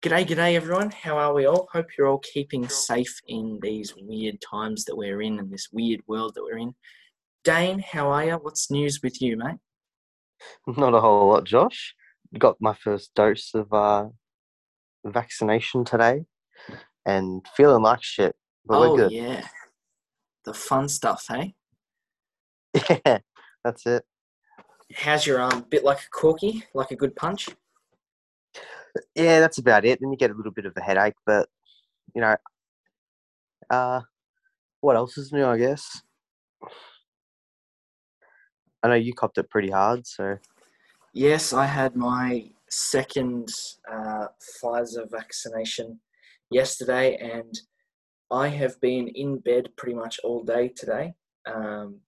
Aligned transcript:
G'day, 0.00 0.24
g'day, 0.24 0.54
everyone. 0.54 0.92
How 0.92 1.18
are 1.18 1.34
we 1.34 1.46
all? 1.46 1.68
Hope 1.72 1.88
you're 1.98 2.06
all 2.06 2.20
keeping 2.20 2.68
safe 2.68 3.20
in 3.26 3.58
these 3.60 3.94
weird 3.96 4.40
times 4.40 4.84
that 4.84 4.96
we're 4.96 5.20
in 5.22 5.40
and 5.40 5.50
this 5.50 5.70
weird 5.72 6.02
world 6.06 6.34
that 6.36 6.44
we're 6.44 6.58
in. 6.58 6.76
Dane, 7.42 7.80
how 7.80 8.08
are 8.10 8.24
you? 8.24 8.34
What's 8.34 8.70
news 8.70 9.00
with 9.02 9.20
you, 9.20 9.36
mate? 9.36 9.56
Not 10.68 10.94
a 10.94 11.00
whole 11.00 11.26
lot, 11.26 11.42
Josh. 11.42 11.96
Got 12.38 12.58
my 12.60 12.74
first 12.74 13.12
dose 13.16 13.50
of 13.54 13.72
uh, 13.72 14.10
vaccination 15.04 15.84
today 15.84 16.26
and 17.04 17.44
feeling 17.56 17.82
like 17.82 18.04
shit. 18.04 18.36
But 18.66 18.76
oh, 18.76 18.92
we're 18.92 18.96
good. 18.98 19.10
yeah. 19.10 19.48
The 20.44 20.54
fun 20.54 20.88
stuff, 20.88 21.26
hey? 21.28 21.56
Yeah, 23.04 23.18
that's 23.64 23.84
it. 23.84 24.04
How's 24.94 25.26
your 25.26 25.40
arm? 25.40 25.66
Bit 25.68 25.82
like 25.82 25.98
a 25.98 26.08
corky? 26.10 26.62
Like 26.72 26.92
a 26.92 26.96
good 26.96 27.16
punch? 27.16 27.48
Yeah, 29.14 29.40
that's 29.40 29.58
about 29.58 29.84
it. 29.84 30.00
Then 30.00 30.10
you 30.10 30.16
get 30.16 30.30
a 30.30 30.34
little 30.34 30.52
bit 30.52 30.66
of 30.66 30.74
a 30.76 30.80
headache, 30.80 31.16
but 31.26 31.48
you 32.14 32.20
know, 32.20 32.36
uh, 33.70 34.00
what 34.80 34.96
else 34.96 35.18
is 35.18 35.32
new? 35.32 35.44
I 35.44 35.58
guess. 35.58 36.02
I 38.82 38.88
know 38.88 38.94
you 38.94 39.12
copped 39.12 39.38
it 39.38 39.50
pretty 39.50 39.70
hard, 39.70 40.06
so 40.06 40.38
Yes, 41.12 41.52
I 41.52 41.66
had 41.66 41.96
my 41.96 42.50
second 42.70 43.48
uh, 43.90 44.26
Pfizer 44.62 45.10
vaccination 45.10 46.00
yesterday, 46.50 47.16
and 47.16 47.58
I 48.30 48.48
have 48.48 48.80
been 48.80 49.08
in 49.08 49.38
bed 49.38 49.70
pretty 49.76 49.94
much 49.94 50.20
all 50.22 50.44
day 50.44 50.68
today. 50.68 51.14
Um, 51.46 52.00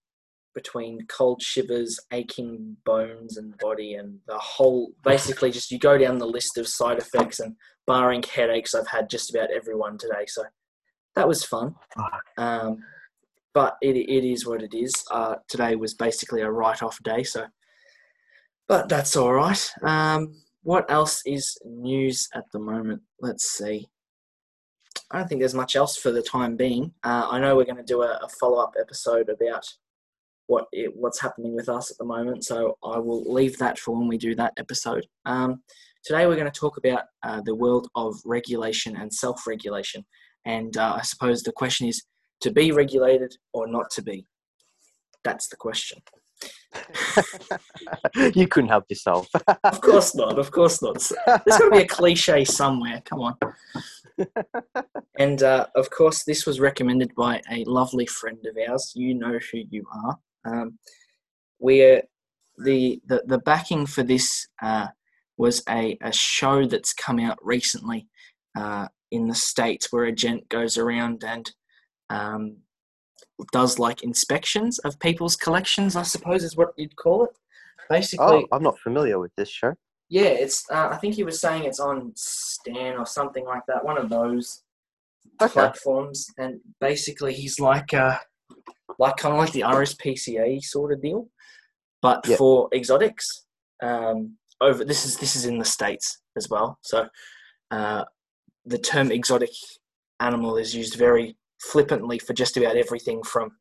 between 0.63 1.07
cold 1.07 1.41
shivers, 1.43 1.99
aching 2.13 2.77
bones 2.85 3.37
and 3.39 3.57
body, 3.59 3.95
and 3.95 4.19
the 4.27 4.39
whole 4.39 4.93
basically 5.05 5.51
just 5.51 5.71
you 5.71 5.79
go 5.79 5.97
down 5.97 6.19
the 6.19 6.27
list 6.27 6.59
of 6.59 6.69
side 6.69 6.99
effects 6.99 7.41
and 7.41 7.57
barring 7.87 8.23
headaches, 8.23 8.75
I've 8.75 8.87
had 8.87 9.09
just 9.09 9.35
about 9.35 9.51
everyone 9.51 9.97
today. 9.97 10.27
So 10.27 10.45
that 11.17 11.27
was 11.27 11.45
fun. 11.45 11.75
Um, 12.37 12.83
but 13.55 13.77
it, 13.81 13.97
it 13.97 14.25
is 14.25 14.47
what 14.47 14.63
it 14.63 14.75
is. 14.75 14.93
Uh, 15.11 15.37
today 15.49 15.77
was 15.77 15.95
basically 15.95 16.43
a 16.43 16.51
write 16.51 16.83
off 16.83 17.03
day, 17.03 17.23
so 17.25 17.47
but 18.69 18.89
that's 18.89 19.17
all 19.17 19.33
right. 19.33 19.73
Um, 19.83 20.35
what 20.63 20.89
else 20.91 21.23
is 21.27 21.59
news 21.65 22.29
at 22.35 22.45
the 22.53 22.61
moment? 22.61 23.03
Let's 23.21 23.51
see. 23.51 23.89
I 25.11 25.19
don't 25.19 25.29
think 25.29 25.41
there's 25.41 25.55
much 25.55 25.75
else 25.75 25.97
for 25.97 26.13
the 26.13 26.23
time 26.23 26.57
being. 26.57 26.93
Uh, 27.03 27.27
I 27.31 27.41
know 27.41 27.57
we're 27.57 27.65
going 27.65 27.77
to 27.77 27.83
do 27.83 28.03
a, 28.03 28.21
a 28.23 28.29
follow 28.41 28.63
up 28.63 28.75
episode 28.79 29.29
about 29.29 29.67
what 30.51 30.67
it, 30.73 30.91
what's 30.97 31.21
happening 31.21 31.55
with 31.55 31.69
us 31.69 31.93
at 31.93 31.99
the 31.99 32.05
moment, 32.05 32.45
so 32.45 32.77
I 32.83 32.99
will 32.99 33.23
leave 33.33 33.57
that 33.59 33.79
for 33.79 33.97
when 33.97 34.09
we 34.09 34.19
do 34.19 34.35
that 34.35 34.53
episode. 34.59 35.07
Um, 35.25 35.63
today 36.05 36.27
we're 36.27 36.35
going 36.35 36.51
to 36.51 36.61
talk 36.61 36.77
about 36.77 37.05
uh, 37.23 37.41
the 37.45 37.55
world 37.55 37.87
of 37.95 38.17
regulation 38.25 38.97
and 38.97 39.15
self 39.15 39.47
regulation, 39.47 40.05
and 40.45 40.77
uh, 40.77 40.95
I 40.99 41.03
suppose 41.03 41.43
the 41.43 41.53
question 41.53 41.87
is 41.87 42.03
to 42.41 42.51
be 42.51 42.73
regulated 42.73 43.37
or 43.53 43.69
not 43.69 43.91
to 43.93 44.03
be. 44.03 44.27
That's 45.23 45.49
the 45.49 45.57
question. 45.57 46.03
you 48.35 48.49
couldn't 48.49 48.71
help 48.71 48.87
yourself. 48.89 49.29
Of 49.65 49.81
course 49.81 50.17
not. 50.17 50.37
Of 50.39 50.51
course 50.51 50.83
not. 50.83 50.95
There's 51.27 51.59
got 51.59 51.67
to 51.67 51.71
be 51.71 51.83
a 51.83 51.87
cliche 51.87 52.45
somewhere. 52.45 53.03
Come 53.05 53.21
on. 53.21 53.37
And 55.19 55.43
uh, 55.43 55.67
of 55.77 55.91
course, 55.91 56.25
this 56.25 56.47
was 56.47 56.61
recommended 56.61 57.15
by 57.15 57.43
a 57.51 57.65
lovely 57.65 58.07
friend 58.07 58.39
of 58.47 58.57
ours. 58.69 58.93
You 58.95 59.15
know 59.15 59.39
who 59.53 59.63
you 59.71 59.85
are. 60.05 60.19
Um, 60.45 60.79
where 61.59 62.03
the, 62.59 63.01
the 63.07 63.23
the 63.27 63.39
backing 63.39 63.87
for 63.87 64.03
this 64.03 64.49
uh, 64.63 64.89
was 65.37 65.63
a, 65.69 65.97
a 66.03 66.13
show 66.13 66.67
that's 66.67 66.93
come 66.93 67.19
out 67.19 67.39
recently 67.43 68.09
uh, 68.57 68.89
in 69.11 69.29
the 69.29 69.35
states, 69.35 69.93
where 69.93 70.05
a 70.05 70.13
gent 70.13 70.49
goes 70.49 70.77
around 70.79 71.23
and 71.25 71.51
um, 72.11 72.57
does 73.53 73.79
like 73.79 74.03
inspections 74.03 74.79
of 74.81 74.99
people's 75.01 75.37
collections. 75.37 75.97
I 75.97 76.03
suppose 76.03 76.45
is 76.45 76.57
what 76.57 76.73
you'd 76.77 76.97
call 76.97 77.25
it. 77.25 77.31
Basically, 77.89 78.27
oh, 78.27 78.47
I'm 78.53 78.63
not 78.63 78.79
familiar 78.79 79.19
with 79.19 79.33
this 79.37 79.49
show. 79.51 79.75
yeah, 80.09 80.23
it's. 80.45 80.65
Uh, 80.71 80.89
I 80.93 80.97
think 80.97 81.15
he 81.15 81.25
was 81.25 81.41
saying 81.41 81.65
it's 81.65 81.81
on 81.81 82.13
Stan 82.17 82.97
or 82.97 83.07
something 83.07 83.45
like 83.45 83.63
that. 83.69 83.85
One 83.85 83.99
of 83.99 84.09
those 84.09 84.63
Okay. 85.43 85.53
platforms, 85.53 86.27
and 86.39 86.61
basically 86.81 87.33
he's 87.33 87.59
like, 87.59 87.95
uh, 87.95 88.19
like 88.99 89.17
kind 89.17 89.33
of 89.35 89.39
like 89.39 89.53
the 89.53 89.63
RSPCA 89.63 90.63
sort 90.63 90.93
of 90.93 91.01
deal, 91.03 91.29
but 92.03 92.27
Yeah. 92.27 92.37
for 92.37 92.69
exotics. 92.75 93.47
Um, 93.83 94.37
over 94.61 94.85
this 94.85 95.07
is 95.07 95.17
this 95.17 95.35
is 95.37 95.47
in 95.47 95.59
the 95.59 95.65
states 95.65 96.21
as 96.37 96.49
well. 96.51 96.79
So 96.83 97.09
uh, 97.71 98.05
the 98.67 98.79
term 98.79 99.11
exotic 99.11 99.51
animal 100.21 100.57
is 100.59 100.75
used 100.75 100.95
very 100.97 101.37
flippantly 101.61 102.19
for 102.19 102.35
just 102.35 102.57
about 102.57 102.77
everything 102.77 103.23
from 103.23 103.53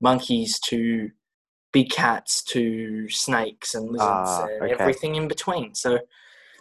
monkeys 0.00 0.60
to 0.60 1.10
big 1.72 1.90
cats 1.90 2.42
to 2.44 3.08
snakes 3.08 3.74
and 3.74 3.90
lizards 3.90 4.00
Ah, 4.08 4.46
and 4.46 4.62
okay. 4.62 4.74
everything 4.78 5.16
in 5.16 5.26
between. 5.28 5.74
So, 5.74 5.98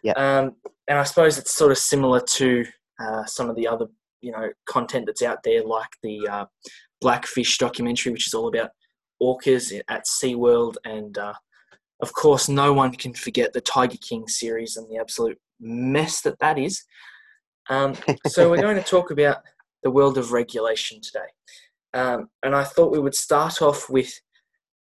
Yeah. 0.04 0.14
um, 0.14 0.56
and 0.88 0.98
I 0.98 1.04
suppose 1.04 1.38
it's 1.38 1.54
sort 1.54 1.72
of 1.72 1.78
similar 1.78 2.22
to 2.22 2.66
uh, 3.00 3.26
some 3.26 3.50
of 3.50 3.56
the 3.56 3.68
other 3.68 3.88
you 4.22 4.32
know 4.32 4.50
content 4.66 5.06
that's 5.06 5.22
out 5.22 5.44
there, 5.44 5.64
like 5.64 5.90
the 6.02 6.28
uh, 6.28 6.46
Blackfish 7.02 7.58
documentary, 7.58 8.12
which 8.12 8.28
is 8.28 8.34
all 8.34 8.48
about 8.48 8.72
orcas 9.22 9.80
at 9.88 10.06
SeaWorld, 10.06 10.76
and 10.84 11.18
uh, 11.18 11.34
of 12.02 12.14
course, 12.14 12.50
no 12.50 12.74
one 12.74 12.94
can 12.94 13.14
forget 13.14 13.54
the 13.54 13.62
Tiger 13.62 13.98
King 13.98 14.28
series 14.28 14.78
and 14.78 14.90
the 14.90 14.98
absolute 14.98 15.40
mess 15.60 16.22
that 16.22 16.40
that 16.40 16.58
is. 16.58 16.84
Um, 17.70 17.96
so 18.28 18.50
we're 18.50 18.62
going 18.62 18.78
to 18.78 18.84
talk 18.90 19.12
about 19.12 19.38
the 19.84 19.92
world 19.92 20.18
of 20.18 20.32
regulation 20.32 21.00
today, 21.02 21.28
um, 21.94 22.30
and 22.44 22.56
I 22.56 22.64
thought 22.64 22.92
we 22.92 23.00
would 23.00 23.16
start 23.16 23.62
off 23.62 23.90
with 23.90 24.14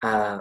uh, 0.02 0.38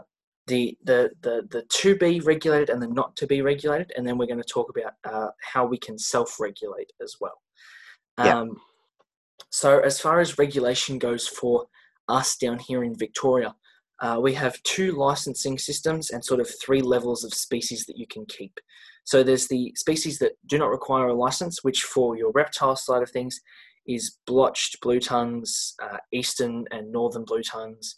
the, 0.48 0.78
the 0.84 1.12
the 1.22 1.48
the 1.50 1.64
to 1.64 1.96
be 1.96 2.20
regulated 2.20 2.70
and 2.70 2.82
the 2.82 2.88
not 2.88 3.16
to 3.18 3.28
be 3.28 3.42
regulated, 3.42 3.92
and 3.96 4.06
then 4.06 4.18
we're 4.18 4.28
going 4.28 4.42
to 4.42 4.54
talk 4.54 4.70
about 4.70 4.94
uh, 5.04 5.30
how 5.42 5.66
we 5.66 5.78
can 5.78 5.98
self-regulate 5.98 6.92
as 7.02 7.16
well. 7.20 7.42
Yeah. 8.18 8.46
So 9.52 9.80
as 9.80 10.00
far 10.00 10.20
as 10.20 10.38
regulation 10.38 10.98
goes 10.98 11.28
for 11.28 11.68
us 12.08 12.36
down 12.38 12.58
here 12.58 12.84
in 12.84 12.96
Victoria, 12.98 13.54
uh, 14.02 14.18
we 14.20 14.34
have 14.34 14.62
two 14.64 14.94
licensing 14.94 15.60
systems 15.60 16.10
and 16.10 16.26
sort 16.26 16.40
of 16.40 16.50
three 16.64 16.82
levels 16.82 17.24
of 17.24 17.34
species 17.34 17.86
that 17.86 17.98
you 17.98 18.08
can 18.08 18.26
keep. 18.26 18.60
So 19.04 19.22
there's 19.22 19.48
the 19.48 19.74
species 19.76 20.18
that 20.20 20.34
do 20.48 20.58
not 20.58 20.72
require 20.72 21.08
a 21.08 21.14
license, 21.14 21.64
which 21.64 21.84
for 21.84 22.18
your 22.18 22.32
reptile 22.32 22.76
side 22.76 23.04
of 23.04 23.12
things 23.12 23.40
is 23.86 24.18
blotched 24.26 24.80
blue 24.82 25.00
tongues, 25.00 25.76
uh, 25.82 25.98
eastern 26.12 26.66
and 26.72 26.92
northern 26.92 27.26
blue 27.26 27.44
tongues, 27.44 27.98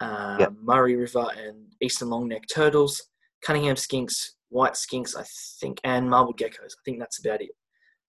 uh, 0.00 0.36
Yep. 0.40 0.52
Murray 0.62 0.96
River 0.96 1.26
and 1.36 1.66
eastern 1.80 2.08
long-necked 2.10 2.50
turtles, 2.54 3.02
Cunningham 3.42 3.76
skinks, 3.76 4.30
white 4.48 4.74
skinks, 4.74 5.16
I 5.16 5.24
think, 5.60 5.80
and 5.84 6.08
marbled 6.08 6.38
geckos. 6.38 6.72
I 6.72 6.82
think 6.84 6.98
that's 6.98 7.18
about 7.18 7.42
it 7.42 7.50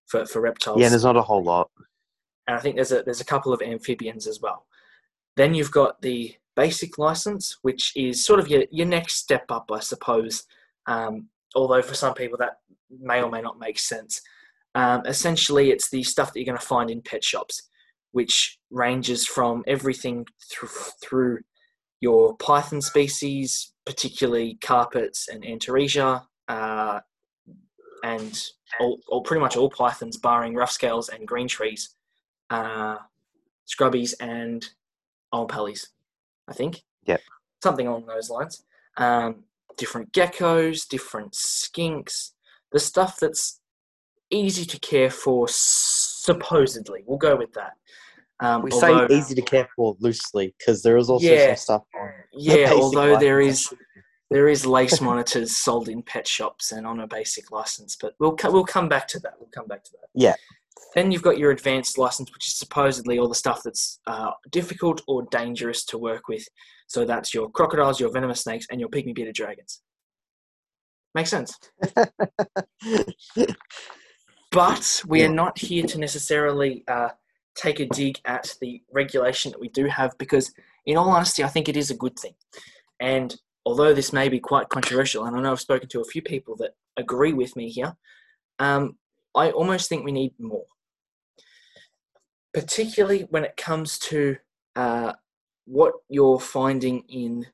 for, 0.05 0.25
for 0.25 0.41
reptiles 0.41 0.79
Yeah, 0.79 0.89
there's 0.89 1.03
not 1.03 1.17
a 1.17 1.21
whole 1.21 1.43
lot. 1.43 1.69
And 2.47 2.55
I 2.55 2.59
think 2.59 2.75
there's 2.75 2.91
a 2.91 3.03
there's 3.03 3.21
a 3.21 3.25
couple 3.25 3.53
of 3.53 3.61
amphibians 3.61 4.27
as 4.27 4.39
well. 4.41 4.65
Then 5.35 5.53
you've 5.53 5.71
got 5.71 6.01
the 6.01 6.35
basic 6.55 6.97
license, 6.97 7.57
which 7.61 7.91
is 7.95 8.25
sort 8.25 8.39
of 8.39 8.47
your 8.47 8.65
your 8.71 8.87
next 8.87 9.15
step 9.15 9.45
up, 9.49 9.71
I 9.71 9.79
suppose. 9.79 10.45
Um, 10.87 11.29
although 11.55 11.81
for 11.81 11.95
some 11.95 12.13
people 12.13 12.37
that 12.37 12.57
may 12.89 13.21
or 13.21 13.29
may 13.29 13.41
not 13.41 13.59
make 13.59 13.79
sense. 13.79 14.21
Um, 14.75 15.03
essentially, 15.05 15.71
it's 15.71 15.89
the 15.89 16.03
stuff 16.03 16.33
that 16.33 16.39
you're 16.39 16.45
going 16.45 16.59
to 16.59 16.65
find 16.65 16.91
in 16.91 17.01
pet 17.01 17.23
shops, 17.23 17.69
which 18.11 18.59
ranges 18.69 19.25
from 19.25 19.63
everything 19.67 20.25
through 20.51 20.69
through 21.01 21.39
your 22.01 22.35
python 22.37 22.81
species, 22.81 23.73
particularly 23.85 24.57
carpets 24.61 25.27
and 25.29 25.43
antaresia, 25.43 26.23
uh, 26.49 26.99
and 28.03 28.43
all, 28.79 28.99
all 29.07 29.21
pretty 29.23 29.41
much 29.41 29.55
all 29.55 29.69
pythons, 29.69 30.17
barring 30.17 30.53
rough 30.53 30.71
scales 30.71 31.09
and 31.09 31.27
green 31.27 31.47
trees 31.47 31.94
uh, 32.49 32.97
scrubbies 33.67 34.13
and 34.19 34.65
Oenpellis, 35.33 35.87
I 36.47 36.53
think. 36.53 36.81
Yep. 37.05 37.21
Something 37.63 37.87
along 37.87 38.05
those 38.05 38.29
lines. 38.29 38.63
Um, 38.97 39.43
different 39.77 40.11
geckos, 40.13 40.87
different 40.87 41.33
skinks, 41.33 42.31
the 42.71 42.79
stuff 42.79 43.17
that's 43.19 43.59
easy 44.29 44.65
to 44.65 44.79
care 44.79 45.09
for, 45.09 45.47
supposedly. 45.49 47.03
We'll 47.05 47.17
go 47.17 47.35
with 47.35 47.53
that. 47.53 47.73
Um, 48.39 48.63
We 48.63 48.71
although- 48.71 49.07
say 49.07 49.15
easy 49.15 49.35
to 49.35 49.41
care 49.41 49.67
for 49.75 49.95
loosely 49.99 50.53
because 50.57 50.83
there 50.83 50.97
is 50.97 51.09
also 51.09 51.25
Yeah. 51.25 51.47
some 51.47 51.55
stuff 51.55 51.83
on. 51.95 52.11
Yeah, 52.33 52.71
although 52.73 53.17
there 53.17 53.39
is 53.41 53.73
there 54.31 54.49
is 54.49 54.65
lace 54.65 54.99
monitors 55.01 55.55
sold 55.55 55.87
in 55.87 56.01
pet 56.01 56.27
shops 56.27 56.71
and 56.71 56.85
on 56.87 56.99
a 56.99 57.07
basic 57.07 57.51
license, 57.51 57.95
but 57.95 58.15
we'll 58.19 58.35
we'll 58.45 58.65
come 58.65 58.89
back 58.89 59.07
to 59.09 59.19
that. 59.19 59.33
We'll 59.39 59.49
come 59.53 59.67
back 59.67 59.83
to 59.85 59.91
that. 59.93 60.09
Yeah. 60.13 60.33
Then 60.93 61.11
you've 61.11 61.21
got 61.21 61.37
your 61.37 61.51
advanced 61.51 61.97
license, 61.97 62.33
which 62.33 62.47
is 62.47 62.55
supposedly 62.57 63.19
all 63.19 63.27
the 63.27 63.35
stuff 63.35 63.61
that's 63.63 63.99
uh, 64.07 64.31
difficult 64.51 65.01
or 65.07 65.23
dangerous 65.31 65.83
to 65.85 65.97
work 65.97 66.27
with. 66.27 66.45
So 66.87 67.05
that's 67.05 67.33
your 67.33 67.49
crocodiles, 67.49 67.99
your 67.99 68.11
venomous 68.11 68.41
snakes, 68.41 68.67
and 68.69 68.79
your 68.79 68.89
pygmy 68.89 69.13
bearded 69.13 69.35
dragons. 69.35 69.81
Makes 71.13 71.29
sense. 71.29 71.57
But 74.55 75.03
we 75.05 75.21
are 75.21 75.29
not 75.29 75.57
here 75.57 75.85
to 75.85 75.99
necessarily 75.99 76.85
uh, 76.87 77.09
take 77.55 77.81
a 77.81 77.87
dig 77.87 78.21
at 78.23 78.55
the 78.61 78.81
regulation 78.89 79.51
that 79.51 79.59
we 79.59 79.67
do 79.67 79.83
have 79.87 80.17
because, 80.17 80.53
in 80.85 80.95
all 80.95 81.09
honesty, 81.09 81.43
I 81.43 81.49
think 81.49 81.67
it 81.67 81.75
is 81.75 81.91
a 81.91 81.97
good 81.97 82.17
thing. 82.17 82.35
And 83.01 83.35
although 83.65 83.93
this 83.93 84.13
may 84.13 84.29
be 84.29 84.39
quite 84.39 84.69
controversial, 84.69 85.25
and 85.25 85.35
I 85.35 85.41
know 85.41 85.51
I've 85.51 85.59
spoken 85.59 85.89
to 85.89 85.99
a 85.99 86.05
few 86.05 86.21
people 86.21 86.55
that 86.59 86.71
agree 86.95 87.33
with 87.33 87.53
me 87.57 87.69
here, 87.69 87.97
um, 88.59 88.95
I 89.35 89.51
almost 89.51 89.89
think 89.89 90.05
we 90.05 90.11
need 90.11 90.33
more. 90.39 90.65
Particularly 92.53 93.27
when 93.29 93.43
it 93.43 93.57
comes 93.57 93.99
to 93.99 94.37
uh, 94.75 95.13
what 95.65 95.93
you're 96.09 96.39
finding 96.39 97.03
in 97.09 97.45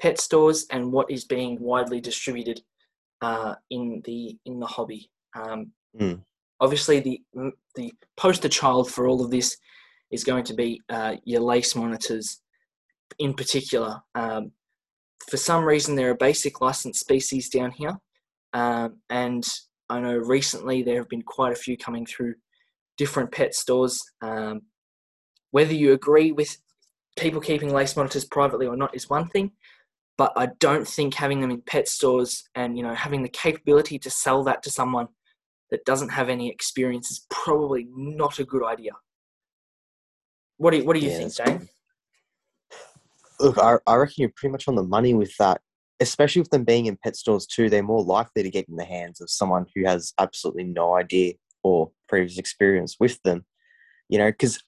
pet 0.00 0.20
stores 0.20 0.66
and 0.70 0.92
what 0.92 1.10
is 1.10 1.24
being 1.24 1.58
widely 1.60 2.00
distributed 2.00 2.60
uh, 3.20 3.54
in 3.70 4.00
the 4.04 4.38
in 4.44 4.60
the 4.60 4.66
hobby. 4.66 5.10
Um, 5.34 5.72
Mm. 5.96 6.22
Obviously, 6.60 7.00
the 7.00 7.22
the 7.74 7.92
poster 8.16 8.48
child 8.48 8.90
for 8.90 9.06
all 9.06 9.24
of 9.24 9.30
this 9.30 9.56
is 10.10 10.24
going 10.24 10.44
to 10.44 10.54
be 10.54 10.80
uh, 10.88 11.16
your 11.24 11.40
lace 11.40 11.76
monitors, 11.76 12.40
in 13.18 13.34
particular. 13.34 14.00
Um, 14.14 14.52
for 15.28 15.36
some 15.36 15.64
reason, 15.64 15.94
they're 15.94 16.10
a 16.10 16.16
basic 16.16 16.60
licensed 16.60 17.00
species 17.00 17.48
down 17.48 17.70
here, 17.70 17.96
um, 18.54 18.96
and 19.10 19.46
I 19.90 20.00
know 20.00 20.16
recently 20.16 20.82
there 20.82 20.96
have 20.96 21.08
been 21.08 21.22
quite 21.22 21.52
a 21.52 21.56
few 21.56 21.76
coming 21.76 22.04
through 22.06 22.34
different 22.96 23.32
pet 23.32 23.54
stores. 23.54 24.00
Um, 24.20 24.62
whether 25.50 25.72
you 25.72 25.92
agree 25.92 26.32
with 26.32 26.58
people 27.16 27.40
keeping 27.40 27.72
lace 27.72 27.96
monitors 27.96 28.24
privately 28.24 28.66
or 28.66 28.76
not 28.76 28.94
is 28.94 29.08
one 29.08 29.28
thing, 29.28 29.52
but 30.16 30.32
I 30.36 30.48
don't 30.58 30.86
think 30.86 31.14
having 31.14 31.40
them 31.40 31.50
in 31.50 31.62
pet 31.62 31.88
stores 31.88 32.44
and 32.54 32.76
you 32.76 32.82
know 32.82 32.94
having 32.94 33.22
the 33.22 33.28
capability 33.28 33.98
to 34.00 34.10
sell 34.10 34.44
that 34.44 34.62
to 34.64 34.70
someone 34.70 35.08
that 35.70 35.84
doesn't 35.84 36.10
have 36.10 36.28
any 36.28 36.50
experience 36.50 37.10
is 37.10 37.26
probably 37.30 37.86
not 37.94 38.38
a 38.38 38.44
good 38.44 38.64
idea. 38.64 38.92
What 40.56 40.72
do 40.72 40.78
you, 40.78 40.84
what 40.84 40.94
do 40.94 41.00
you 41.00 41.10
Yeah, 41.10 41.28
think, 41.28 41.34
Dane? 41.34 41.68
Look, 43.40 43.58
I, 43.58 43.76
I 43.86 43.94
reckon 43.94 44.14
you're 44.18 44.32
pretty 44.34 44.50
much 44.50 44.66
on 44.66 44.74
the 44.74 44.82
money 44.82 45.14
with 45.14 45.36
that. 45.36 45.60
Especially 46.00 46.40
with 46.40 46.50
them 46.50 46.64
being 46.64 46.86
in 46.86 46.96
pet 47.02 47.16
stores 47.16 47.46
too, 47.46 47.68
they're 47.68 47.82
more 47.82 48.04
likely 48.04 48.42
to 48.42 48.50
get 48.50 48.68
in 48.68 48.76
the 48.76 48.84
hands 48.84 49.20
of 49.20 49.30
someone 49.30 49.66
who 49.74 49.84
has 49.84 50.12
absolutely 50.18 50.64
no 50.64 50.94
idea 50.94 51.34
or 51.62 51.90
previous 52.08 52.38
experience 52.38 52.96
with 53.00 53.20
them. 53.22 53.44
You 54.08 54.18
know, 54.18 54.30
because 54.30 54.62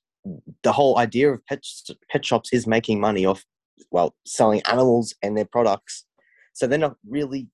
the 0.63 0.73
whole 0.73 0.99
idea 0.99 1.33
of 1.33 1.45
pet 1.47 1.65
pet 2.11 2.25
shops 2.25 2.53
is 2.53 2.67
making 2.67 3.01
money 3.01 3.25
off, 3.25 3.45
well, 3.91 4.15
selling 4.27 4.63
animals 4.63 5.15
and 5.23 5.37
their 5.37 5.47
products. 5.47 6.05
So 6.53 6.67
they're 6.67 6.79
not 6.79 6.97
really, 7.09 7.49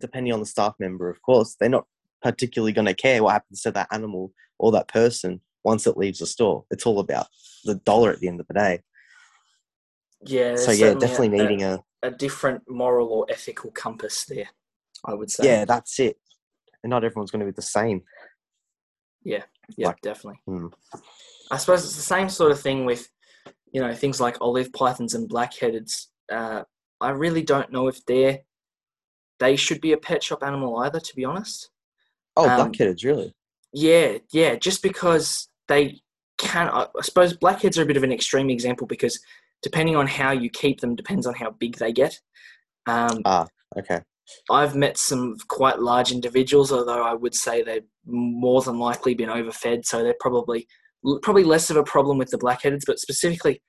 depending 0.00 0.32
on 0.32 0.40
the 0.40 0.46
staff 0.46 0.74
member, 0.78 1.10
of 1.10 1.20
course, 1.22 1.56
they're 1.58 1.68
not 1.68 1.86
particularly 2.22 2.72
going 2.72 2.86
to 2.86 2.94
care 2.94 3.22
what 3.22 3.32
happens 3.32 3.62
to 3.62 3.70
that 3.72 3.88
animal 3.90 4.32
or 4.58 4.72
that 4.72 4.88
person 4.88 5.40
once 5.64 5.86
it 5.86 5.96
leaves 5.96 6.20
the 6.20 6.26
store. 6.26 6.64
It's 6.70 6.86
all 6.86 7.00
about 7.00 7.26
the 7.64 7.74
dollar 7.74 8.12
at 8.12 8.20
the 8.20 8.28
end 8.28 8.40
of 8.40 8.46
the 8.46 8.54
day. 8.54 8.82
Yeah. 10.24 10.56
so 10.56 10.72
yeah, 10.72 10.94
definitely 10.94 11.28
needing 11.28 11.62
a 11.62 11.82
a 12.02 12.10
different 12.10 12.62
moral 12.68 13.08
or 13.08 13.26
ethical 13.30 13.70
compass 13.72 14.24
there, 14.24 14.48
I 15.04 15.14
would 15.14 15.30
say. 15.30 15.44
yeah, 15.46 15.64
that's 15.64 15.98
it. 16.00 16.18
And 16.82 16.90
not 16.90 17.04
everyone's 17.04 17.30
going 17.30 17.40
to 17.40 17.46
be 17.46 17.54
the 17.56 17.62
same. 17.62 18.02
yeah, 19.24 19.42
like- 19.78 20.00
definitely. 20.02 20.40
Hmm. 20.46 20.66
I 21.50 21.56
suppose 21.58 21.84
it's 21.84 21.96
the 21.96 22.02
same 22.02 22.28
sort 22.28 22.52
of 22.52 22.60
thing 22.60 22.84
with, 22.84 23.08
you 23.72 23.80
know, 23.80 23.94
things 23.94 24.20
like 24.20 24.36
olive 24.40 24.72
pythons 24.72 25.14
and 25.14 25.28
blackheadeds. 25.28 26.06
Uh, 26.30 26.62
I 27.00 27.10
really 27.10 27.42
don't 27.42 27.70
know 27.72 27.88
if 27.88 28.04
they're 28.06 28.40
they 29.38 29.54
should 29.54 29.80
be 29.82 29.92
a 29.92 29.98
pet 29.98 30.22
shop 30.24 30.42
animal 30.42 30.78
either. 30.78 30.98
To 30.98 31.14
be 31.14 31.24
honest, 31.24 31.70
Oh, 32.36 32.48
Um, 32.48 32.56
blackheads, 32.56 33.04
really? 33.04 33.34
yeah, 33.72 34.18
yeah, 34.32 34.56
just 34.56 34.82
because 34.82 35.48
they 35.68 36.00
can. 36.38 36.68
I 36.68 36.86
suppose 37.02 37.36
blackheads 37.36 37.78
are 37.78 37.82
a 37.82 37.86
bit 37.86 37.96
of 37.98 38.02
an 38.02 38.12
extreme 38.12 38.50
example 38.50 38.86
because 38.86 39.20
depending 39.62 39.96
on 39.96 40.06
how 40.06 40.32
you 40.32 40.48
keep 40.50 40.80
them 40.80 40.94
depends 40.94 41.26
on 41.26 41.34
how 41.34 41.50
big 41.50 41.76
they 41.76 41.92
get. 41.92 42.18
Um, 42.86 43.20
Ah, 43.24 43.46
okay. 43.78 44.00
I've 44.50 44.74
met 44.74 44.98
some 44.98 45.36
quite 45.48 45.78
large 45.80 46.10
individuals, 46.12 46.72
although 46.72 47.02
I 47.04 47.14
would 47.14 47.34
say 47.34 47.62
they've 47.62 47.86
more 48.04 48.60
than 48.62 48.78
likely 48.78 49.14
been 49.14 49.28
overfed, 49.30 49.84
so 49.86 50.02
they're 50.02 50.14
probably 50.20 50.66
probably 51.22 51.44
less 51.44 51.70
of 51.70 51.76
a 51.76 51.84
problem 51.84 52.18
with 52.18 52.30
the 52.30 52.38
blackheadeds, 52.38 52.82
but 52.86 52.98
specifically 52.98 53.62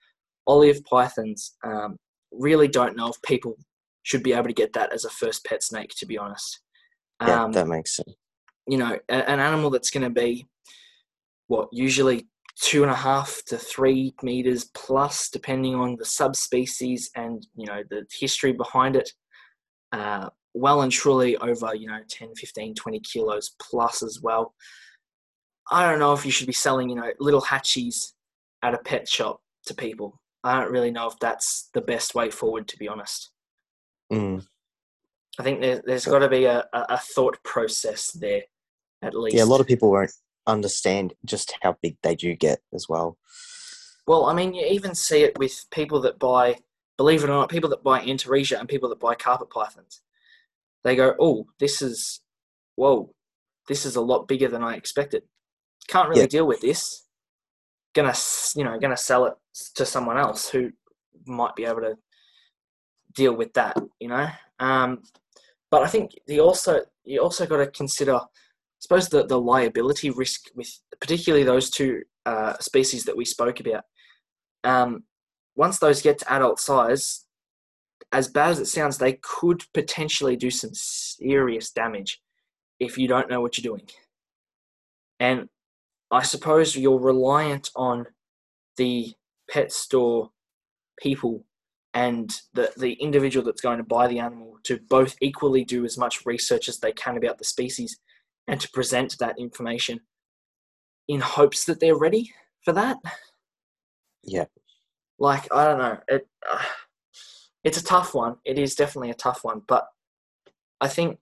olive 0.48 0.84
pythons. 0.86 1.56
Um, 1.63 1.98
really 2.31 2.68
don't 2.68 2.95
know 2.98 3.10
if 3.10 3.22
people 3.22 3.56
should 4.04 4.24
be 4.24 4.34
able 4.34 4.48
to 4.48 4.54
get 4.54 4.74
that 4.74 4.92
as 4.94 5.06
a 5.06 5.10
first 5.10 5.45
pet 5.45 5.62
snake. 5.62 5.92
To 5.98 6.06
be 6.07 6.18
honest, 6.18 6.62
Yeah, 7.22 7.44
um, 7.44 7.51
that 7.51 7.68
makes 7.68 7.95
sense. 7.98 8.16
you 8.68 8.78
know, 8.78 8.98
a- 9.10 9.30
an 9.30 9.39
animal 9.39 9.69
that's 9.69 9.92
going 9.92 10.04
to 10.04 10.10
be 10.10 10.48
what 11.48 11.69
usually 11.72 12.28
two 12.62 12.83
and 12.83 12.92
a 12.92 12.95
half 12.95 13.42
to 13.48 13.57
three 13.57 14.13
meters 14.24 14.69
plus, 14.74 15.30
depending 15.30 15.75
on 15.75 15.95
the 15.98 16.06
subspecies 16.06 17.09
and 17.15 17.45
you 17.56 17.65
know 17.65 17.83
the 17.89 18.06
history 18.12 18.51
behind 18.51 18.95
it. 18.95 19.12
Uh, 19.92 20.30
well 20.57 20.81
and 20.81 20.92
truly 20.92 21.38
over 21.38 21.75
you 21.75 21.88
know 21.88 22.00
10 22.09 22.33
15 22.36 22.74
20 22.74 23.00
kilos 23.01 23.56
plus 23.62 24.01
as 24.01 24.21
well 24.21 24.54
i 25.71 25.88
don't 25.88 26.00
know 26.00 26.13
if 26.13 26.25
you 26.25 26.31
should 26.31 26.48
be 26.48 26.54
selling 26.54 26.89
you 26.89 26.95
know 26.95 27.12
little 27.19 27.42
hatchies 27.42 28.13
at 28.63 28.74
a 28.74 28.77
pet 28.80 29.07
shop 29.07 29.39
to 29.65 29.74
people 29.74 30.19
i 30.44 30.60
don't 30.60 30.71
really 30.71 30.92
know 30.92 31.07
if 31.07 31.18
that's 31.19 31.69
the 31.74 31.81
best 31.81 32.15
way 32.15 32.30
forward 32.30 32.68
to 32.68 32.77
be 32.77 32.88
honest 32.88 33.31
Mm. 34.12 34.48
i 35.38 35.44
think 35.44 35.60
there, 35.60 35.81
there's 35.86 36.06
got 36.06 36.19
to 36.19 36.30
be 36.30 36.45
a, 36.45 36.60
a, 36.74 36.86
a 36.92 36.98
thought 36.98 37.38
process 37.44 38.12
there 38.12 38.44
at 39.01 39.13
least 39.13 39.36
Yeah, 39.36 39.44
a 39.44 39.45
lot 39.45 39.60
of 39.60 39.68
people 39.68 39.92
won't 39.92 40.12
understand 40.47 41.13
just 41.25 41.53
how 41.61 41.77
big 41.81 41.97
they 42.01 42.15
do 42.15 42.33
get 42.35 42.59
as 42.73 42.88
well. 42.89 43.17
Well, 44.07 44.25
I 44.25 44.33
mean, 44.33 44.53
you 44.53 44.65
even 44.65 44.95
see 44.95 45.23
it 45.23 45.38
with 45.38 45.65
people 45.71 45.99
that 46.01 46.17
buy, 46.17 46.55
believe 46.97 47.23
it 47.23 47.29
or 47.29 47.33
not, 47.33 47.49
people 47.49 47.69
that 47.71 47.83
buy 47.83 48.01
Antaresia 48.01 48.59
and 48.59 48.67
people 48.69 48.89
that 48.89 48.99
buy 48.99 49.15
carpet 49.15 49.49
pythons. 49.49 50.01
They 50.83 50.95
go, 50.95 51.13
oh, 51.19 51.47
this 51.59 51.81
is, 51.81 52.21
whoa, 52.75 53.13
this 53.67 53.85
is 53.85 53.95
a 53.97 54.01
lot 54.01 54.27
bigger 54.27 54.47
than 54.47 54.63
I 54.63 54.75
expected. 54.75 55.23
Can't 55.88 56.07
really 56.09 56.21
Yeah. 56.21 56.27
deal 56.27 56.47
with 56.47 56.61
this. 56.61 57.05
Gonna, 57.93 58.13
you 58.55 58.63
know, 58.63 58.79
gonna 58.79 58.95
sell 58.97 59.25
it 59.25 59.33
to 59.75 59.85
someone 59.85 60.17
else 60.17 60.50
who 60.50 60.71
might 61.25 61.55
be 61.55 61.65
able 61.65 61.81
to 61.81 61.97
deal 63.13 63.33
with 63.33 63.53
that, 63.53 63.77
you 64.00 64.07
know. 64.07 64.27
Um, 64.59 65.03
but 65.71 65.83
I 65.83 65.88
think 65.88 66.11
the 66.27 66.39
also 66.39 66.81
you 67.03 67.21
also 67.21 67.45
got 67.45 67.57
to 67.57 67.67
consider, 67.67 68.19
suppose, 68.79 69.09
the 69.09 69.25
the 69.25 69.39
liability 69.39 70.10
risk 70.10 70.46
with 70.55 70.69
particularly 71.00 71.43
those 71.43 71.69
two 71.69 72.03
uh, 72.25 72.53
species 72.60 73.05
that 73.05 73.17
we 73.17 73.25
spoke 73.25 73.60
about. 73.60 73.84
Um, 74.63 75.03
once 75.55 75.79
those 75.79 76.01
get 76.01 76.19
to 76.19 76.31
adult 76.31 76.60
size, 76.60 77.25
as 78.12 78.27
bad 78.27 78.51
as 78.51 78.60
it 78.60 78.67
sounds, 78.67 78.98
they 78.98 79.19
could 79.22 79.63
potentially 79.74 80.36
do 80.36 80.51
some 80.51 80.72
serious 80.74 81.72
damage 81.72 82.22
if 82.79 82.98
you 82.98 83.07
don't 83.07 83.29
know 83.29 83.41
what 83.41 83.57
you're 83.57 83.72
doing. 83.72 83.88
And 85.19 85.50
I 86.12 86.24
suppose 86.24 86.75
you're 86.75 87.00
reliant 87.00 87.72
on 87.75 88.07
the 88.77 89.13
pet 89.50 89.72
store 89.72 90.29
people 91.00 91.43
and 91.93 92.31
the, 92.53 92.72
the 92.77 92.93
individual 92.93 93.46
that's 93.46 93.62
going 93.62 93.77
to 93.77 93.84
buy 93.84 94.07
the 94.07 94.19
animal 94.19 94.57
to 94.63 94.79
both 94.89 95.15
equally 95.22 95.65
do 95.65 95.84
as 95.84 95.98
much 95.98 96.25
research 96.25 96.69
as 96.69 96.79
they 96.79 96.91
can 96.91 97.17
about 97.17 97.39
the 97.39 97.43
species 97.43 97.98
and 98.48 98.60
to 98.62 98.70
present 98.72 99.16
that 99.20 99.39
information 99.39 100.00
in 101.08 101.22
hopes 101.22 101.66
that 101.66 101.80
they're 101.80 101.98
ready 101.98 102.32
for 102.63 102.74
that. 102.74 102.98
Yeah. 104.24 104.46
Like 105.20 105.48
I 105.54 105.66
don't 105.66 105.80
know, 105.80 105.98
it 106.08 106.27
uh, 106.50 106.63
it's 107.63 107.80
a 107.80 107.84
tough 107.84 108.13
one. 108.13 108.36
It 108.46 108.60
is 108.60 108.75
definitely 108.75 109.10
a 109.10 109.16
tough 109.16 109.44
one, 109.44 109.62
but 109.68 109.88
I 110.80 110.88
think 110.88 111.18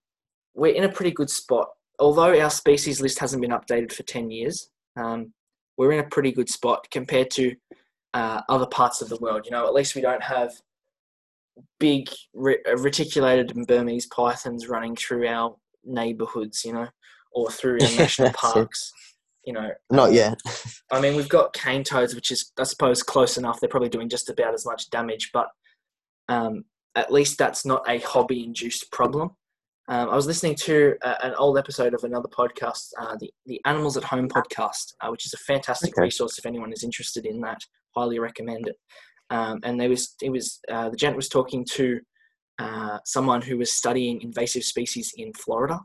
we're 0.54 0.76
in 0.76 0.84
a 0.84 0.92
pretty 0.92 1.12
good 1.12 1.30
spot. 1.30 1.70
Although 1.98 2.40
our 2.40 2.50
species 2.50 3.00
list 3.00 3.20
hasn't 3.20 3.42
been 3.42 3.52
updated 3.52 3.94
for 3.94 4.04
ten 4.04 4.30
years, 4.30 4.70
um, 4.98 5.34
we're 5.78 5.94
in 5.94 6.04
a 6.04 6.10
pretty 6.10 6.32
good 6.32 6.50
spot 6.50 6.88
compared 6.92 7.32
to 7.32 7.56
uh, 8.14 8.42
other 8.50 8.68
parts 8.68 9.02
of 9.02 9.10
the 9.10 9.18
world. 9.18 9.46
You 9.46 9.52
know, 9.52 9.66
at 9.66 9.74
least 9.74 9.96
we 9.96 10.02
don't 10.02 10.24
have 10.24 10.52
big 11.80 12.10
re- 12.34 12.64
reticulated 12.78 13.54
Burmese 13.68 14.08
pythons 14.08 14.68
running 14.68 14.96
through 14.96 15.28
our 15.28 15.56
neighborhoods. 15.86 16.66
You 16.66 16.74
know, 16.74 16.88
or 17.36 17.52
through 17.52 17.78
national 17.98 18.30
it. 18.30 18.34
parks. 18.36 18.92
You 19.46 19.54
know, 19.54 19.70
Not 19.92 20.10
uh, 20.10 20.14
yet. 20.14 20.40
I 20.92 21.00
mean, 21.00 21.16
we've 21.16 21.30
got 21.30 21.54
cane 21.54 21.84
toads, 21.84 22.16
which 22.16 22.32
is, 22.32 22.52
I 22.60 22.64
suppose, 22.64 23.04
close 23.04 23.38
enough. 23.38 23.60
They're 23.60 23.70
probably 23.70 23.90
doing 23.90 24.10
just 24.10 24.28
about 24.28 24.56
as 24.56 24.66
much 24.66 24.90
damage, 24.90 25.30
but 25.34 25.50
um, 26.30 26.64
at 26.96 27.12
least 27.14 27.38
that's 27.38 27.64
not 27.64 27.88
a 27.88 28.00
hobby-induced 28.00 28.92
problem. 28.92 29.30
Um, 29.88 30.10
I 30.10 30.16
was 30.16 30.26
listening 30.26 30.56
to 30.56 30.96
uh, 31.04 31.16
an 31.22 31.36
old 31.36 31.60
episode 31.60 31.94
of 31.94 32.04
another 32.04 32.28
podcast, 32.30 32.88
uh, 33.00 33.16
the 33.20 33.30
the 33.46 33.62
Animals 33.66 33.98
at 33.98 34.04
Home 34.06 34.28
podcast, 34.28 34.94
uh, 35.02 35.10
which 35.10 35.28
is 35.28 35.34
a 35.36 35.38
fantastic 35.38 35.94
Okay. 35.94 36.02
resource 36.02 36.40
if 36.40 36.48
anyone 36.48 36.74
is 36.74 36.84
interested 36.84 37.28
in 37.28 37.40
that. 37.42 37.60
Highly 37.96 38.18
recommend 38.18 38.68
it. 38.68 38.78
Um, 39.30 39.60
and 39.64 39.80
there 39.80 39.90
was 39.90 40.16
it 40.24 40.32
was 40.32 40.60
uh, 40.72 40.90
the 40.90 40.98
gent 40.98 41.16
was 41.16 41.30
talking 41.30 41.64
to 41.74 42.00
uh, 42.58 42.98
someone 43.06 43.44
who 43.44 43.58
was 43.60 43.72
studying 43.72 44.22
invasive 44.24 44.64
species 44.64 45.14
in 45.18 45.32
Florida, 45.34 45.80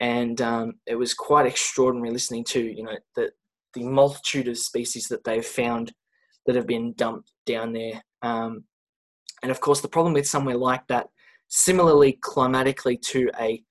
and 0.00 0.40
um, 0.40 0.74
it 0.86 0.94
was 0.94 1.14
quite 1.14 1.46
extraordinary 1.46 2.10
listening 2.10 2.44
to 2.44 2.60
you 2.60 2.82
know 2.82 2.96
the 3.16 3.30
the 3.74 3.84
multitude 3.84 4.48
of 4.48 4.58
species 4.58 5.08
that 5.08 5.24
they've 5.24 5.44
found 5.44 5.92
that 6.46 6.56
have 6.56 6.66
been 6.66 6.94
dumped 6.94 7.30
down 7.46 7.72
there. 7.72 8.02
Um, 8.22 8.64
and 9.42 9.50
of 9.52 9.60
course, 9.60 9.80
the 9.80 9.88
problem 9.88 10.14
with 10.14 10.26
somewhere 10.26 10.56
like 10.56 10.86
that, 10.88 11.08
similarly 11.48 12.18
climatically 12.22 12.96
to 12.96 13.30
a 13.38 13.62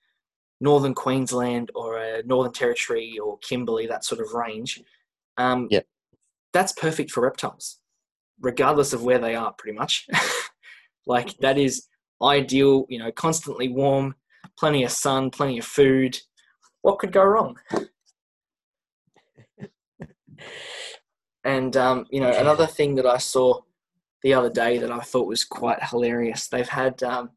northern 0.61 0.93
Queensland 0.93 1.71
or 1.75 1.97
a 1.97 2.23
Northern 2.23 2.53
Territory 2.53 3.17
or 3.19 3.37
Kimberley, 3.39 3.87
that 3.87 4.05
sort 4.05 4.21
of 4.21 4.33
range, 4.33 4.81
um, 5.37 5.67
Yep. 5.71 5.85
that's 6.53 6.71
perfect 6.73 7.11
for 7.11 7.21
reptiles, 7.21 7.79
regardless 8.39 8.93
of 8.93 9.03
where 9.03 9.19
they 9.19 9.35
are, 9.35 9.53
pretty 9.53 9.77
much. 9.77 10.07
like 11.07 11.37
that 11.39 11.57
is 11.57 11.87
ideal, 12.21 12.85
you 12.89 12.99
know, 12.99 13.11
constantly 13.11 13.67
warm, 13.67 14.15
plenty 14.57 14.83
of 14.83 14.91
sun, 14.91 15.29
plenty 15.29 15.59
of 15.59 15.65
food. 15.65 16.17
What 16.81 16.99
could 16.99 17.11
go 17.11 17.23
wrong? 17.23 17.57
And 21.43 21.77
um, 21.77 22.05
you 22.09 22.19
know, 22.19 22.31
another 22.31 22.67
thing 22.67 22.95
that 22.95 23.05
I 23.05 23.17
saw 23.17 23.61
the 24.23 24.33
other 24.33 24.49
day 24.49 24.77
that 24.79 24.91
I 24.91 24.99
thought 24.99 25.27
was 25.27 25.45
quite 25.45 25.81
hilarious. 25.81 26.47
They've 26.47 26.67
had 26.67 27.01
um, 27.03 27.29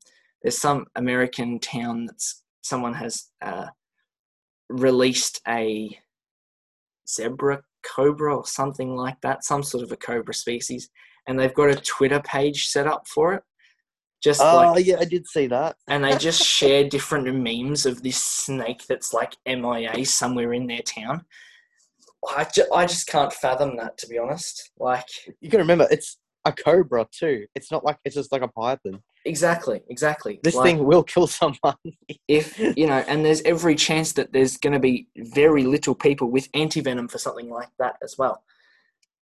there's 0.43 0.59
some 0.59 0.87
American 0.97 1.59
town 1.61 2.07
that's 2.07 2.43
someone 2.63 2.95
has 2.95 3.29
uh, 3.43 3.67
released 4.69 5.41
a 5.47 5.99
zebra 7.09 7.63
cobra 7.83 8.37
or 8.37 8.47
something 8.47 8.97
like 8.97 9.21
that, 9.23 9.45
some 9.45 9.63
sort 9.63 9.85
of 9.85 9.93
a 9.93 9.97
cobra 9.97 10.35
species, 10.35 10.91
and 11.27 11.39
they've 11.39 11.55
got 11.55 11.71
a 11.71 11.77
Twitter 11.77 12.21
page 12.21 12.69
set 12.69 12.87
up 12.87 13.07
for 13.07 13.35
it. 13.35 13.43
Just 14.23 14.41
Oh 14.43 14.73
like 14.75 14.85
yeah, 14.85 14.97
I 15.01 15.05
did 15.07 15.27
see 15.27 15.47
that. 15.47 15.77
and 15.89 16.05
they 16.05 16.17
just 16.17 16.43
share 16.47 16.89
different 16.89 17.27
memes 17.35 17.87
of 17.87 18.03
this 18.03 18.23
snake 18.23 18.83
that's 18.87 19.13
like 19.15 19.35
MIA 19.47 20.05
somewhere 20.05 20.53
in 20.53 20.67
their 20.67 20.83
town. 20.83 21.25
I, 22.37 22.45
ju- 22.45 22.67
I 22.75 22.85
just 22.85 23.07
can't 23.07 23.33
fathom 23.33 23.77
that, 23.79 23.97
to 23.99 24.07
be 24.07 24.19
honest. 24.19 24.73
Like, 24.79 25.07
You 25.41 25.49
can 25.49 25.59
remember 25.59 25.89
it's 25.91 26.19
a 26.45 26.53
cobra 26.53 27.07
too. 27.11 27.47
It's 27.55 27.73
not 27.73 27.83
like 27.83 27.97
it's 28.05 28.15
just 28.15 28.31
like 28.31 28.43
a 28.43 28.49
python. 28.49 29.01
exactly, 29.25 29.81
exactly. 29.89 30.39
This 30.43 30.55
Like, 30.55 30.67
thing 30.67 30.85
will 30.85 31.03
kill 31.03 31.27
someone. 31.27 31.77
if 32.29 32.59
you 32.59 32.87
know, 32.87 33.03
and 33.09 33.25
there's 33.25 33.41
every 33.43 33.75
chance 33.75 34.13
that 34.15 34.35
there's 34.35 34.59
going 34.59 34.75
to 34.75 34.79
be 34.79 35.07
very 35.17 35.65
little 35.65 35.95
people 35.95 36.31
with 36.31 36.53
antivenom 36.53 37.11
for 37.11 37.17
something 37.17 37.49
like 37.49 37.71
that 37.79 37.97
as 38.03 38.17
well. 38.19 38.43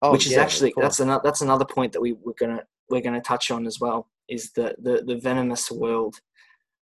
oh, 0.02 0.11
which 0.12 0.26
is 0.26 0.33
yeah, 0.33 0.43
actually 0.43 0.75
that's 0.76 0.99
another 0.99 1.21
that's 1.25 1.40
another 1.40 1.64
point 1.64 1.93
that 1.93 2.00
we 2.00 2.14
we're 2.14 2.33
gonna 2.38 2.64
we're 2.90 3.00
gonna 3.00 3.21
touch 3.21 3.50
on 3.52 3.64
as 3.67 3.78
well 3.81 4.09
is 4.28 4.52
the 4.52 4.75
the, 4.78 5.02
the 5.06 5.16
venomous 5.16 5.70
world, 5.70 6.16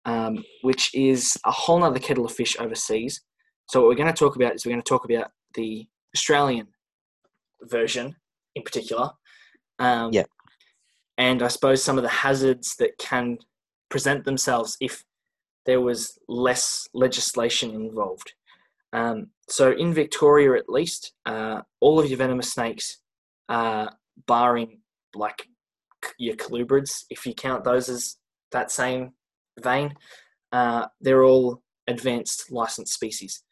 um, 0.04 0.44
which 0.62 0.94
is 0.94 1.36
a 1.44 1.50
whole 1.50 1.78
nother 1.78 1.98
kettle 1.98 2.26
of 2.26 2.32
fish 2.32 2.56
overseas. 2.58 3.22
So 3.68 3.80
what 3.80 3.88
we're 3.88 3.96
going 3.96 4.12
to 4.12 4.18
talk 4.18 4.36
about 4.36 4.54
is 4.54 4.64
we're 4.64 4.72
going 4.72 4.82
to 4.82 4.88
talk 4.88 5.04
about 5.04 5.30
the 5.54 5.86
Australian 6.14 6.68
version 7.62 8.16
in 8.54 8.62
particular. 8.62 9.10
Um, 9.78 10.12
Yeah. 10.12 10.24
And 11.18 11.42
I 11.42 11.48
suppose 11.48 11.82
some 11.82 11.96
of 11.96 12.02
the 12.02 12.10
hazards 12.10 12.76
that 12.76 12.98
can 12.98 13.38
present 13.88 14.24
themselves 14.24 14.76
if 14.80 15.04
there 15.64 15.80
was 15.80 16.18
less 16.28 16.88
legislation 16.94 17.70
involved. 17.70 18.32
Um, 18.92 19.28
so 19.48 19.72
in 19.72 19.92
Victoria, 19.92 20.52
at 20.58 20.68
least, 20.68 21.12
uh, 21.24 21.62
all 21.80 21.98
of 21.98 22.08
your 22.08 22.18
venomous 22.18 22.52
snakes, 22.52 22.98
uh, 23.48 23.88
barring 24.26 24.80
like 25.14 25.48
your 26.18 26.36
colubrids, 26.36 27.04
if 27.10 27.26
you 27.26 27.34
count 27.34 27.64
those 27.64 27.88
as 27.88 28.16
that 28.52 28.70
same 28.70 29.12
vein, 29.60 29.94
uh, 30.52 30.86
they're 31.00 31.24
all 31.24 31.62
advanced 31.86 32.50
licensed 32.50 32.92
species. 32.92 33.42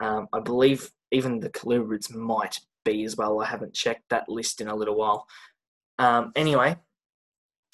Um, 0.00 0.28
I 0.32 0.40
believe 0.40 0.90
even 1.10 1.40
the 1.40 1.50
colubrids 1.50 2.14
might 2.14 2.58
be 2.84 3.04
as 3.04 3.16
well. 3.16 3.40
I 3.40 3.46
haven't 3.46 3.74
checked 3.74 4.08
that 4.10 4.28
list 4.28 4.60
in 4.60 4.68
a 4.68 4.74
little 4.74 4.96
while. 4.96 5.26
Um, 5.98 6.32
anyway, 6.34 6.76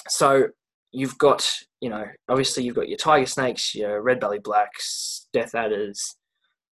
so 0.08 0.48
you've 0.92 1.18
got, 1.18 1.50
you 1.80 1.88
know, 1.88 2.04
obviously 2.28 2.64
you've 2.64 2.76
got 2.76 2.88
your 2.88 2.98
tiger 2.98 3.26
snakes, 3.26 3.74
your 3.74 4.02
red 4.02 4.20
belly 4.20 4.38
blacks, 4.38 5.26
death 5.32 5.54
adders, 5.54 6.16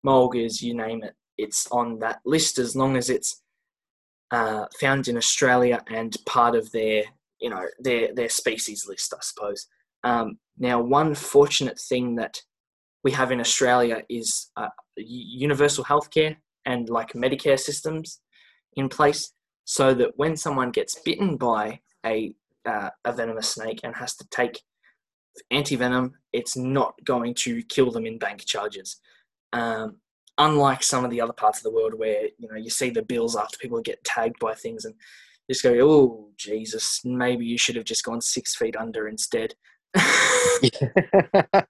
mulgas, 0.07 0.63
you 0.63 0.75
name 0.75 1.03
it. 1.03 1.15
It's 1.37 1.67
on 1.71 1.99
that 2.01 2.21
list 2.25 2.59
as 2.59 2.75
long 2.75 2.97
as 2.97 3.11
it's 3.11 3.43
uh, 4.31 4.67
found 4.81 5.09
in 5.09 5.17
Australia 5.17 5.83
and 5.89 6.17
part 6.27 6.55
of 6.55 6.71
their, 6.73 7.05
you 7.41 7.51
know, 7.51 7.65
their 7.79 8.15
their 8.15 8.29
species 8.29 8.87
list, 8.89 9.15
I 9.15 9.21
suppose. 9.21 9.67
Um, 10.05 10.39
now, 10.59 10.81
one 10.81 11.15
fortunate 11.15 11.79
thing 11.79 12.17
that 12.17 12.41
we 13.05 13.13
have 13.13 13.31
in 13.31 13.41
Australia 13.41 14.03
is 14.09 14.51
uh, 14.57 14.69
universal 14.97 15.85
healthcare 15.85 16.37
and 16.67 16.89
like 16.89 17.13
Medicare 17.13 17.59
systems 17.59 18.21
in 18.75 18.89
place, 18.89 19.33
so 19.65 19.95
that 19.95 20.13
when 20.17 20.37
someone 20.37 20.71
gets 20.71 21.01
bitten 21.01 21.37
by 21.37 21.81
a 22.05 22.35
uh, 22.67 22.91
a 23.05 23.13
venomous 23.13 23.51
snake 23.51 23.81
and 23.85 23.95
has 23.97 24.15
to 24.17 24.27
take 24.31 24.63
antivenom, 25.53 26.13
it's 26.33 26.57
not 26.57 26.95
going 27.05 27.35
to 27.35 27.63
kill 27.65 27.91
them 27.91 28.07
in 28.07 28.19
bank 28.19 28.45
charges. 28.45 29.01
Um, 29.53 29.97
unlike 30.39 30.83
some 30.83 31.05
of 31.05 31.11
the 31.11 31.21
other 31.21 31.33
parts 31.33 31.59
of 31.59 31.65
the 31.65 31.73
world 31.73 31.95
where 31.95 32.29
you 32.39 32.49
know 32.49 32.57
you 32.57 32.71
see 32.71 32.91
the 32.91 33.03
bills 33.03 33.37
after 33.37 33.59
people 33.59 33.81
get 33.81 34.03
tagged 34.05 34.39
by 34.39 34.55
things 34.55 34.85
and 34.85 34.95
just 35.51 35.63
go, 35.63 35.75
oh 35.81 36.29
Jesus, 36.37 37.01
maybe 37.05 37.45
you 37.45 37.59
should 37.59 37.77
have 37.77 37.85
just 37.85 38.05
gone 38.05 38.21
six 38.21 38.55
feet 38.55 38.77
under 38.77 39.09
instead. 39.09 39.55
Some- 39.97 40.71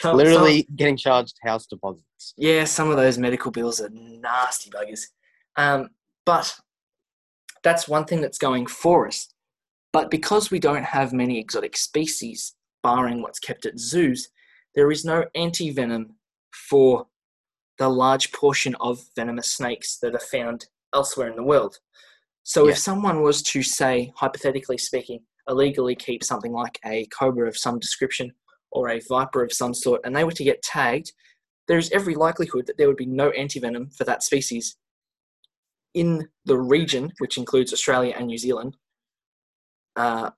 some- 0.00 0.16
Literally 0.16 0.66
getting 0.76 0.96
charged 0.96 1.36
house 1.44 1.66
deposits. 1.66 2.34
yeah, 2.36 2.64
some 2.64 2.90
of 2.90 2.96
those 2.96 3.18
medical 3.18 3.50
bills 3.50 3.80
are 3.80 3.90
nasty 3.92 4.70
buggers. 4.70 5.02
Um, 5.56 5.90
but 6.24 6.54
that's 7.62 7.88
one 7.88 8.04
thing 8.04 8.20
that's 8.20 8.38
going 8.38 8.66
for 8.66 9.06
us. 9.06 9.28
But 9.92 10.10
because 10.10 10.50
we 10.50 10.58
don't 10.58 10.84
have 10.84 11.12
many 11.12 11.38
exotic 11.38 11.76
species, 11.76 12.54
barring 12.82 13.22
what's 13.22 13.38
kept 13.38 13.66
at 13.66 13.78
zoos, 13.78 14.28
there 14.74 14.90
is 14.90 15.04
no 15.04 15.24
anti 15.34 15.70
venom 15.70 16.16
for 16.52 17.06
the 17.78 17.88
large 17.88 18.32
portion 18.32 18.74
of 18.80 19.00
venomous 19.16 19.52
snakes 19.52 19.98
that 20.02 20.14
are 20.14 20.18
found 20.18 20.66
elsewhere 20.94 21.28
in 21.28 21.36
the 21.36 21.42
world. 21.42 21.78
So 22.46 22.66
Yeah. 22.66 22.72
if 22.72 22.78
someone 22.78 23.22
was 23.22 23.42
to 23.42 23.62
say, 23.64 24.12
hypothetically 24.14 24.78
speaking, 24.78 25.26
illegally 25.48 25.96
keep 25.96 26.22
something 26.22 26.52
like 26.52 26.78
a 26.84 27.06
cobra 27.06 27.48
of 27.48 27.58
some 27.58 27.80
description 27.80 28.32
or 28.70 28.88
a 28.88 29.00
viper 29.00 29.42
of 29.42 29.52
some 29.52 29.74
sort, 29.74 30.00
and 30.04 30.14
they 30.14 30.22
were 30.22 30.30
to 30.30 30.44
get 30.44 30.62
tagged, 30.62 31.12
there 31.66 31.76
is 31.76 31.90
every 31.90 32.14
likelihood 32.14 32.66
that 32.66 32.78
there 32.78 32.86
would 32.86 32.96
be 32.96 33.04
no 33.04 33.32
antivenom 33.32 33.92
for 33.96 34.04
that 34.04 34.22
species 34.22 34.76
in 35.92 36.28
the 36.44 36.56
region, 36.56 37.12
which 37.18 37.36
includes 37.36 37.72
Australia 37.72 38.14
and 38.16 38.28
New 38.28 38.38
Zealand. 38.38 38.76
Uh, 39.96 40.30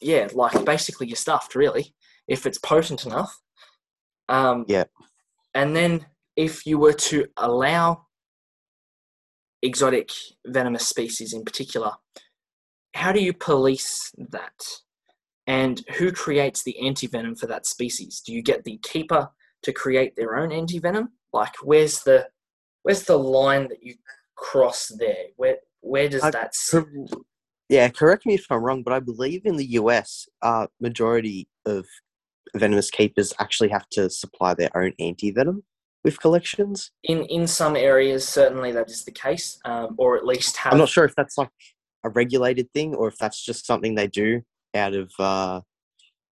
yeah, 0.00 0.26
like 0.34 0.64
basically 0.64 1.06
you're 1.06 1.14
stuffed, 1.14 1.54
really, 1.54 1.94
if 2.26 2.46
it's 2.46 2.58
potent 2.58 3.06
enough. 3.06 3.40
Um, 4.28 4.64
Yeah. 4.66 4.84
And 5.54 5.76
then 5.76 6.06
if 6.34 6.66
you 6.66 6.78
were 6.78 6.94
to 6.94 7.28
allow 7.36 8.08
exotic 9.62 10.10
venomous 10.46 10.86
species 10.86 11.32
in 11.32 11.44
particular, 11.44 11.92
how 12.94 13.12
do 13.12 13.22
you 13.22 13.32
police 13.32 14.12
that? 14.18 14.64
And 15.46 15.82
who 15.96 16.12
creates 16.12 16.62
the 16.62 16.76
antivenom 16.82 17.38
for 17.38 17.46
that 17.46 17.66
species? 17.66 18.22
Do 18.24 18.32
you 18.32 18.42
get 18.42 18.64
the 18.64 18.78
keeper 18.82 19.30
to 19.62 19.72
create 19.72 20.14
their 20.16 20.36
own 20.36 20.50
antivenom? 20.50 21.08
Like, 21.32 21.54
where's 21.62 22.02
the 22.02 22.28
where's 22.82 23.04
the 23.04 23.18
line 23.18 23.68
that 23.68 23.82
you 23.82 23.94
cross 24.36 24.88
there? 24.98 25.26
Where 25.36 25.56
where 25.80 26.08
does 26.08 26.22
I 26.22 26.30
that 26.30 26.54
sit? 26.54 26.84
Yeah, 27.68 27.88
correct 27.88 28.26
me 28.26 28.34
if 28.34 28.46
I'm 28.50 28.62
wrong, 28.62 28.82
but 28.82 28.92
I 28.92 29.00
believe 29.00 29.46
in 29.46 29.56
the 29.56 29.64
US, 29.72 30.28
uh, 30.42 30.66
majority 30.80 31.48
of 31.64 31.86
venomous 32.54 32.90
keepers 32.90 33.32
actually 33.40 33.70
have 33.70 33.88
to 33.92 34.10
supply 34.10 34.52
their 34.54 34.76
own 34.76 34.92
anti-venom 34.98 35.64
with 36.04 36.20
collections. 36.20 36.90
In 37.04 37.24
in 37.26 37.46
some 37.46 37.76
areas, 37.76 38.26
certainly 38.26 38.72
that 38.72 38.90
is 38.90 39.04
the 39.04 39.12
case, 39.12 39.58
um, 39.64 39.94
or 39.98 40.16
at 40.16 40.26
least 40.26 40.56
have. 40.58 40.72
I'm 40.72 40.78
not 40.78 40.88
sure 40.88 41.04
if 41.04 41.14
that's 41.16 41.38
like 41.38 41.50
a 42.04 42.08
regulated 42.10 42.72
thing 42.72 42.94
or 42.94 43.08
if 43.08 43.16
that's 43.18 43.42
just 43.44 43.66
something 43.66 43.94
they 43.94 44.08
do 44.08 44.42
out 44.74 44.94
of. 44.94 45.12
Uh, 45.18 45.60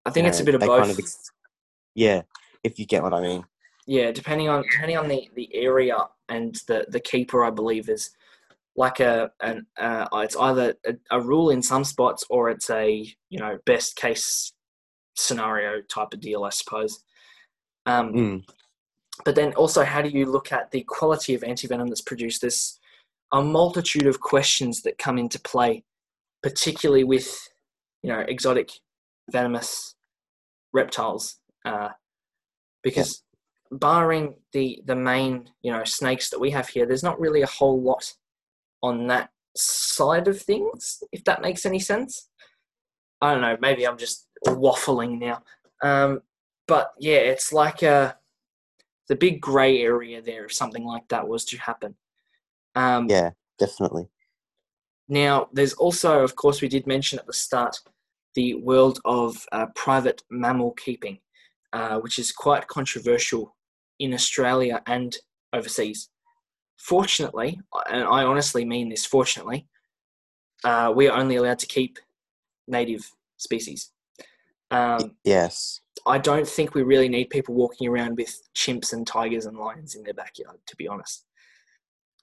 I 0.06 0.10
think 0.10 0.24
you 0.24 0.30
it's 0.30 0.40
a 0.40 0.44
bit 0.44 0.54
of 0.54 0.60
both. 0.60 0.78
kind 0.80 0.90
of 0.90 0.98
ex- 0.98 1.30
yeah, 1.94 2.22
if 2.64 2.78
you 2.78 2.86
get 2.86 3.02
what 3.02 3.14
I 3.14 3.20
mean. 3.20 3.44
yeah, 3.86 4.10
depending 4.10 4.48
on 4.48 4.62
depending 4.70 4.96
on 4.96 5.08
the, 5.08 5.28
the 5.34 5.48
area 5.54 5.96
and 6.28 6.54
the, 6.68 6.86
the 6.88 7.00
keeper, 7.00 7.44
I 7.44 7.50
believe 7.50 7.88
is 7.88 8.10
like 8.76 9.00
a 9.00 9.30
an 9.40 9.66
uh, 9.78 10.06
it's 10.14 10.36
either 10.36 10.74
a, 10.86 10.94
a 11.10 11.20
rule 11.20 11.50
in 11.50 11.60
some 11.62 11.84
spots 11.84 12.24
or 12.30 12.50
it's 12.50 12.70
a 12.70 13.06
you 13.28 13.38
know 13.38 13.58
best 13.66 13.96
case 13.96 14.52
scenario 15.16 15.82
type 15.82 16.14
of 16.14 16.20
deal, 16.20 16.44
I 16.44 16.50
suppose. 16.50 17.02
Um, 17.86 18.12
Mm. 18.12 18.44
But 19.24 19.34
then 19.34 19.52
also, 19.54 19.84
how 19.84 20.02
do 20.02 20.08
you 20.08 20.26
look 20.26 20.52
at 20.52 20.70
the 20.70 20.82
quality 20.84 21.34
of 21.34 21.42
antivenom 21.42 21.88
that's 21.88 22.00
produced? 22.00 22.40
There's 22.40 22.78
a 23.32 23.42
multitude 23.42 24.06
of 24.06 24.20
questions 24.20 24.82
that 24.82 24.98
come 24.98 25.18
into 25.18 25.38
play, 25.40 25.84
particularly 26.42 27.04
with 27.04 27.48
you 28.02 28.10
know 28.10 28.20
exotic 28.20 28.70
venomous 29.30 29.94
reptiles, 30.72 31.36
uh, 31.64 31.90
because 32.82 33.22
barring 33.70 34.34
the 34.52 34.82
the 34.86 34.96
main 34.96 35.50
you 35.62 35.72
know 35.72 35.84
snakes 35.84 36.30
that 36.30 36.40
we 36.40 36.50
have 36.50 36.68
here, 36.68 36.86
there's 36.86 37.02
not 37.02 37.20
really 37.20 37.42
a 37.42 37.46
whole 37.46 37.80
lot 37.80 38.14
on 38.82 39.06
that 39.08 39.30
side 39.56 40.28
of 40.28 40.40
things. 40.40 41.02
If 41.12 41.24
that 41.24 41.42
makes 41.42 41.66
any 41.66 41.80
sense. 41.80 42.28
I 43.22 43.32
don't 43.32 43.42
know. 43.42 43.58
Maybe 43.60 43.86
I'm 43.86 43.98
just 43.98 44.28
waffling 44.46 45.18
now. 45.20 45.42
Um, 45.82 46.22
but 46.66 46.92
yeah, 46.98 47.16
it's 47.18 47.52
like 47.52 47.82
a 47.82 48.16
the 49.10 49.16
big 49.16 49.40
grey 49.40 49.82
area 49.82 50.22
there 50.22 50.44
if 50.44 50.54
something 50.54 50.84
like 50.84 51.06
that 51.08 51.26
was 51.26 51.44
to 51.44 51.58
happen. 51.58 51.96
Um, 52.76 53.08
Yeah, 53.10 53.30
definitely. 53.58 54.08
Now, 55.08 55.48
there's 55.52 55.72
also, 55.74 56.22
of 56.22 56.36
course, 56.36 56.62
we 56.62 56.68
did 56.68 56.86
mention 56.86 57.18
at 57.18 57.26
the 57.26 57.32
start 57.32 57.76
the 58.36 58.54
world 58.54 59.00
of 59.04 59.44
uh, 59.50 59.66
private 59.74 60.22
mammal 60.30 60.70
keeping, 60.84 61.18
uh, 61.72 61.98
which 61.98 62.20
is 62.20 62.30
quite 62.30 62.68
controversial 62.68 63.56
in 63.98 64.14
Australia 64.14 64.80
and 64.86 65.16
overseas. 65.52 66.08
Fortunately, 66.78 67.60
and 67.90 68.04
I 68.04 68.22
honestly 68.22 68.64
mean 68.64 68.88
this, 68.88 69.04
fortunately, 69.04 69.66
uh, 70.62 70.92
we 70.94 71.08
are 71.08 71.18
only 71.18 71.34
allowed 71.34 71.58
to 71.58 71.66
keep 71.66 71.98
native 72.68 73.10
species. 73.38 73.90
Um, 74.70 75.16
Yes. 75.24 75.80
I 76.06 76.18
don't 76.18 76.48
think 76.48 76.74
we 76.74 76.82
really 76.82 77.08
need 77.08 77.30
people 77.30 77.54
walking 77.54 77.88
around 77.88 78.16
with 78.16 78.40
chimps 78.54 78.92
and 78.92 79.06
tigers 79.06 79.46
and 79.46 79.56
lions 79.56 79.94
in 79.94 80.02
their 80.02 80.14
backyard, 80.14 80.58
to 80.66 80.76
be 80.76 80.88
honest. 80.88 81.26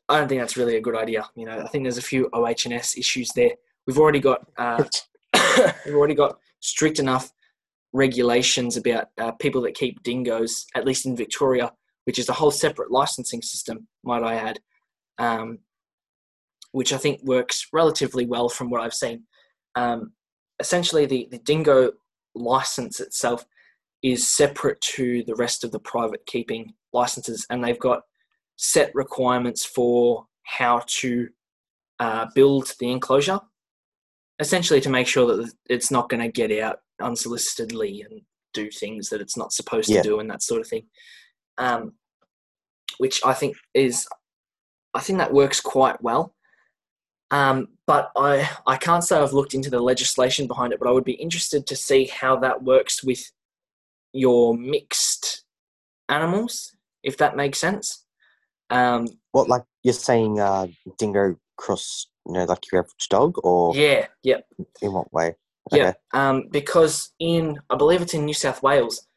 I 0.09 0.17
don't 0.17 0.27
think 0.27 0.41
that's 0.41 0.57
really 0.57 0.77
a 0.77 0.81
good 0.81 0.95
idea. 0.95 1.29
You 1.35 1.45
know, 1.45 1.59
I 1.59 1.67
think 1.67 1.83
there's 1.83 1.97
a 1.97 2.01
few 2.01 2.29
OHS 2.33 2.97
issues 2.97 3.29
there. 3.35 3.51
We've 3.85 3.99
already 3.99 4.19
got 4.19 4.45
uh, 4.57 4.83
we've 5.85 5.95
already 5.95 6.15
got 6.15 6.39
strict 6.59 6.99
enough 6.99 7.31
regulations 7.93 8.77
about 8.77 9.07
uh, 9.17 9.31
people 9.33 9.61
that 9.61 9.75
keep 9.75 10.03
dingoes, 10.03 10.65
at 10.75 10.85
least 10.85 11.05
in 11.05 11.15
Victoria, 11.15 11.71
which 12.05 12.19
is 12.19 12.29
a 12.29 12.33
whole 12.33 12.51
separate 12.51 12.91
licensing 12.91 13.41
system, 13.41 13.87
might 14.03 14.23
I 14.23 14.35
add, 14.35 14.59
um, 15.17 15.59
which 16.71 16.93
I 16.93 16.97
think 16.97 17.21
works 17.23 17.67
relatively 17.73 18.25
well 18.25 18.49
from 18.49 18.69
what 18.69 18.81
I've 18.81 18.93
seen. 18.93 19.23
Um, 19.75 20.13
essentially, 20.59 21.05
the, 21.05 21.27
the 21.31 21.39
dingo 21.39 21.91
license 22.33 22.99
itself 22.99 23.45
is 24.03 24.27
separate 24.27 24.79
to 24.81 25.23
the 25.23 25.35
rest 25.35 25.63
of 25.63 25.71
the 25.71 25.79
private 25.79 26.25
keeping 26.25 26.73
licenses, 26.93 27.45
and 27.49 27.63
they've 27.63 27.79
got 27.79 28.01
set 28.55 28.91
requirements 28.93 29.65
for 29.65 30.25
how 30.43 30.81
to 30.87 31.27
uh, 31.99 32.25
build 32.35 32.73
the 32.79 32.91
enclosure, 32.91 33.39
essentially 34.39 34.79
to 34.81 34.89
make 34.89 35.07
sure 35.07 35.35
that 35.35 35.51
it's 35.69 35.91
not 35.91 36.09
going 36.09 36.21
to 36.21 36.31
get 36.31 36.51
out 36.63 36.79
unsolicitedly 37.01 38.05
and 38.05 38.21
do 38.53 38.69
things 38.71 39.09
that 39.09 39.21
it's 39.21 39.37
not 39.37 39.51
supposed 39.51 39.89
Yeah. 39.89 40.01
to 40.01 40.07
do 40.09 40.19
and 40.19 40.29
that 40.29 40.41
sort 40.43 40.61
of 40.61 40.67
thing. 40.67 40.85
Um, 41.57 41.93
which 42.99 43.19
I 43.25 43.33
think 43.33 43.55
is, 43.73 44.07
I 44.93 44.99
think 45.01 45.19
that 45.19 45.33
works 45.33 45.59
quite 45.59 46.01
well. 46.01 46.33
Um, 47.29 47.67
but 47.85 48.11
I, 48.15 48.49
I 48.65 48.77
can't 48.77 49.03
say 49.03 49.17
I've 49.17 49.33
looked 49.33 49.53
into 49.53 49.69
the 49.69 49.81
legislation 49.81 50.47
behind 50.47 50.71
it, 50.71 50.79
but 50.79 50.87
I 50.87 50.91
would 50.91 51.03
be 51.03 51.13
interested 51.13 51.67
to 51.67 51.75
see 51.75 52.05
how 52.05 52.37
that 52.37 52.63
works 52.63 53.03
with 53.03 53.31
your 54.13 54.55
mixed 54.57 55.43
animals, 56.09 56.75
if 57.03 57.17
that 57.17 57.35
makes 57.35 57.59
sense. 57.59 58.05
Um, 58.69 59.07
What, 59.31 59.47
like 59.49 59.63
you're 59.83 59.93
saying, 59.93 60.39
uh, 60.39 60.67
dingo 60.97 61.37
cross, 61.57 62.07
you 62.25 62.33
know, 62.33 62.45
like 62.45 62.71
your 62.71 62.81
average 62.81 63.09
dog, 63.09 63.35
or 63.43 63.75
yeah, 63.75 64.07
yeah, 64.23 64.37
in 64.81 64.93
what 64.93 65.11
way? 65.13 65.35
yeah. 65.71 65.93
Um, 66.13 66.47
because 66.49 67.11
in, 67.19 67.59
I 67.69 67.75
believe 67.75 68.01
it's 68.01 68.13
in 68.13 68.25
New 68.25 68.33
South 68.33 68.63
Wales, 68.63 69.07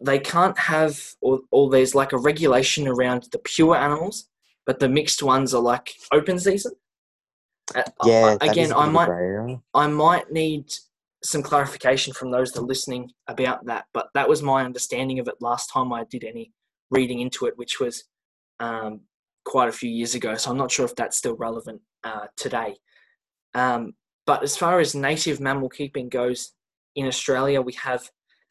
they 0.00 0.18
can't 0.18 0.58
have, 0.58 1.00
or, 1.20 1.40
or 1.50 1.70
there's 1.70 1.94
like 1.94 2.12
a 2.12 2.18
regulation 2.18 2.86
around 2.88 3.28
the 3.32 3.38
pure 3.38 3.76
animals, 3.76 4.28
but 4.66 4.78
the 4.80 4.88
mixed 4.88 5.22
ones 5.22 5.54
are 5.54 5.62
like 5.62 5.94
open 6.12 6.38
season. 6.38 6.72
Uh, 7.74 7.82
Yeah. 8.04 8.36
I- 8.40 8.46
again, 8.46 8.72
I 8.72 8.86
might. 8.86 9.58
I 9.74 9.86
might 9.86 10.30
need 10.32 10.72
some 11.24 11.42
clarification 11.42 12.12
from 12.12 12.30
those 12.30 12.52
that 12.52 12.60
are 12.60 12.66
listening 12.66 13.10
about 13.28 13.64
that, 13.66 13.86
but 13.94 14.08
that 14.14 14.28
was 14.28 14.42
my 14.42 14.62
understanding 14.62 15.18
of 15.18 15.26
it 15.26 15.34
last 15.40 15.70
time 15.72 15.92
I 15.92 16.04
did 16.04 16.22
any 16.22 16.52
reading 16.90 17.20
into 17.20 17.46
it, 17.46 17.56
which 17.56 17.80
was 17.80 18.04
um, 18.60 19.00
quite 19.44 19.68
a 19.68 19.72
few 19.72 19.90
years 19.90 20.14
ago. 20.14 20.34
So 20.36 20.50
I'm 20.50 20.58
not 20.58 20.70
sure 20.70 20.84
if 20.84 20.94
that's 20.94 21.16
still 21.16 21.34
relevant 21.36 21.80
uh, 22.04 22.26
today. 22.36 22.76
Um, 23.54 23.94
but 24.26 24.42
as 24.42 24.56
far 24.56 24.80
as 24.80 24.94
native 24.94 25.40
mammal 25.40 25.70
keeping 25.70 26.08
goes 26.08 26.52
in 26.94 27.06
Australia, 27.06 27.60
we 27.62 27.72
have 27.74 28.10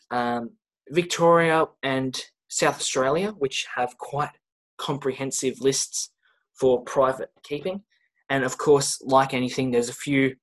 um, 0.10 0.52
Victoria 0.90 1.66
and 1.84 2.20
South 2.48 2.80
Australia, 2.80 3.32
which 3.38 3.68
have 3.76 3.98
quite 3.98 4.32
comprehensive 4.78 5.60
lists 5.62 6.10
for 6.60 6.84
private 6.84 7.30
keeping. 7.44 7.84
And 8.30 8.44
of 8.44 8.58
course, 8.58 9.00
like 9.04 9.34
anything, 9.34 9.72
there's 9.72 9.90
a 9.90 9.94
few 9.94 10.36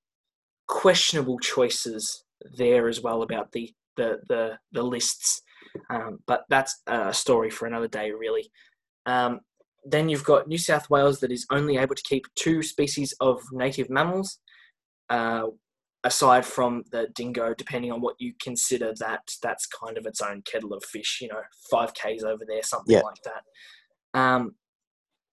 questionable 0.71 1.39
choices 1.41 2.25
there 2.57 2.89
as 2.89 3.03
well 3.03 3.23
about 3.23 3.51
the 3.53 3.75
the 3.97 4.21
the, 4.29 4.59
the 4.73 4.83
lists. 4.83 5.43
Um, 5.91 6.21
but 6.27 6.45
that's 6.49 6.81
a 6.87 7.13
story 7.13 7.51
for 7.51 7.67
another 7.67 7.89
day, 7.89 8.13
really. 8.13 8.51
Um, 9.07 9.41
then 9.85 10.09
you've 10.09 10.25
got 10.25 10.49
New 10.49 10.59
South 10.59 10.89
Wales 10.91 11.21
that 11.21 11.33
is 11.33 11.47
only 11.51 11.77
able 11.77 11.95
to 11.95 12.03
keep 12.03 12.25
two 12.35 12.63
species 12.63 13.15
of 13.21 13.41
native 13.53 13.89
mammals, 13.91 14.39
uh, 15.11 15.47
aside 16.05 16.45
from 16.47 16.85
the 16.93 17.09
dingo. 17.15 17.53
Depending 17.57 17.93
on 17.93 18.01
what 18.01 18.17
you 18.19 18.33
consider 18.43 18.93
that, 19.01 19.23
that's 19.43 19.67
kind 19.67 19.99
of 19.99 20.07
its 20.07 20.21
own 20.21 20.43
kettle 20.51 20.73
of 20.73 20.85
fish. 20.85 21.19
You 21.21 21.29
know, 21.29 21.43
five 21.71 21.93
k's 21.95 22.25
over 22.25 22.45
there, 22.47 22.63
something 22.63 22.97
Yeah. 22.97 23.03
like 23.03 23.23
that. 23.25 24.19
Um, 24.21 24.55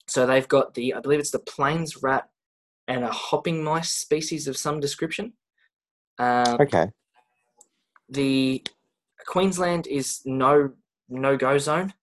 so 0.08 0.26
they've 0.26 0.48
got 0.48 0.74
the, 0.74 0.94
I 0.94 1.00
believe 1.00 1.20
it's 1.20 1.32
the 1.32 1.40
plains 1.40 2.02
rat 2.02 2.26
and 2.88 3.04
a 3.04 3.12
hopping 3.12 3.64
mice 3.64 3.90
species 3.90 4.48
of 4.48 4.58
some 4.58 4.80
description. 4.80 5.34
Um, 6.20 6.58
Okay. 6.62 6.90
the 8.10 8.64
Queensland 9.28 9.88
is 9.88 10.22
no 10.26 10.72
no 11.10 11.38
go 11.38 11.58
zone. 11.58 11.94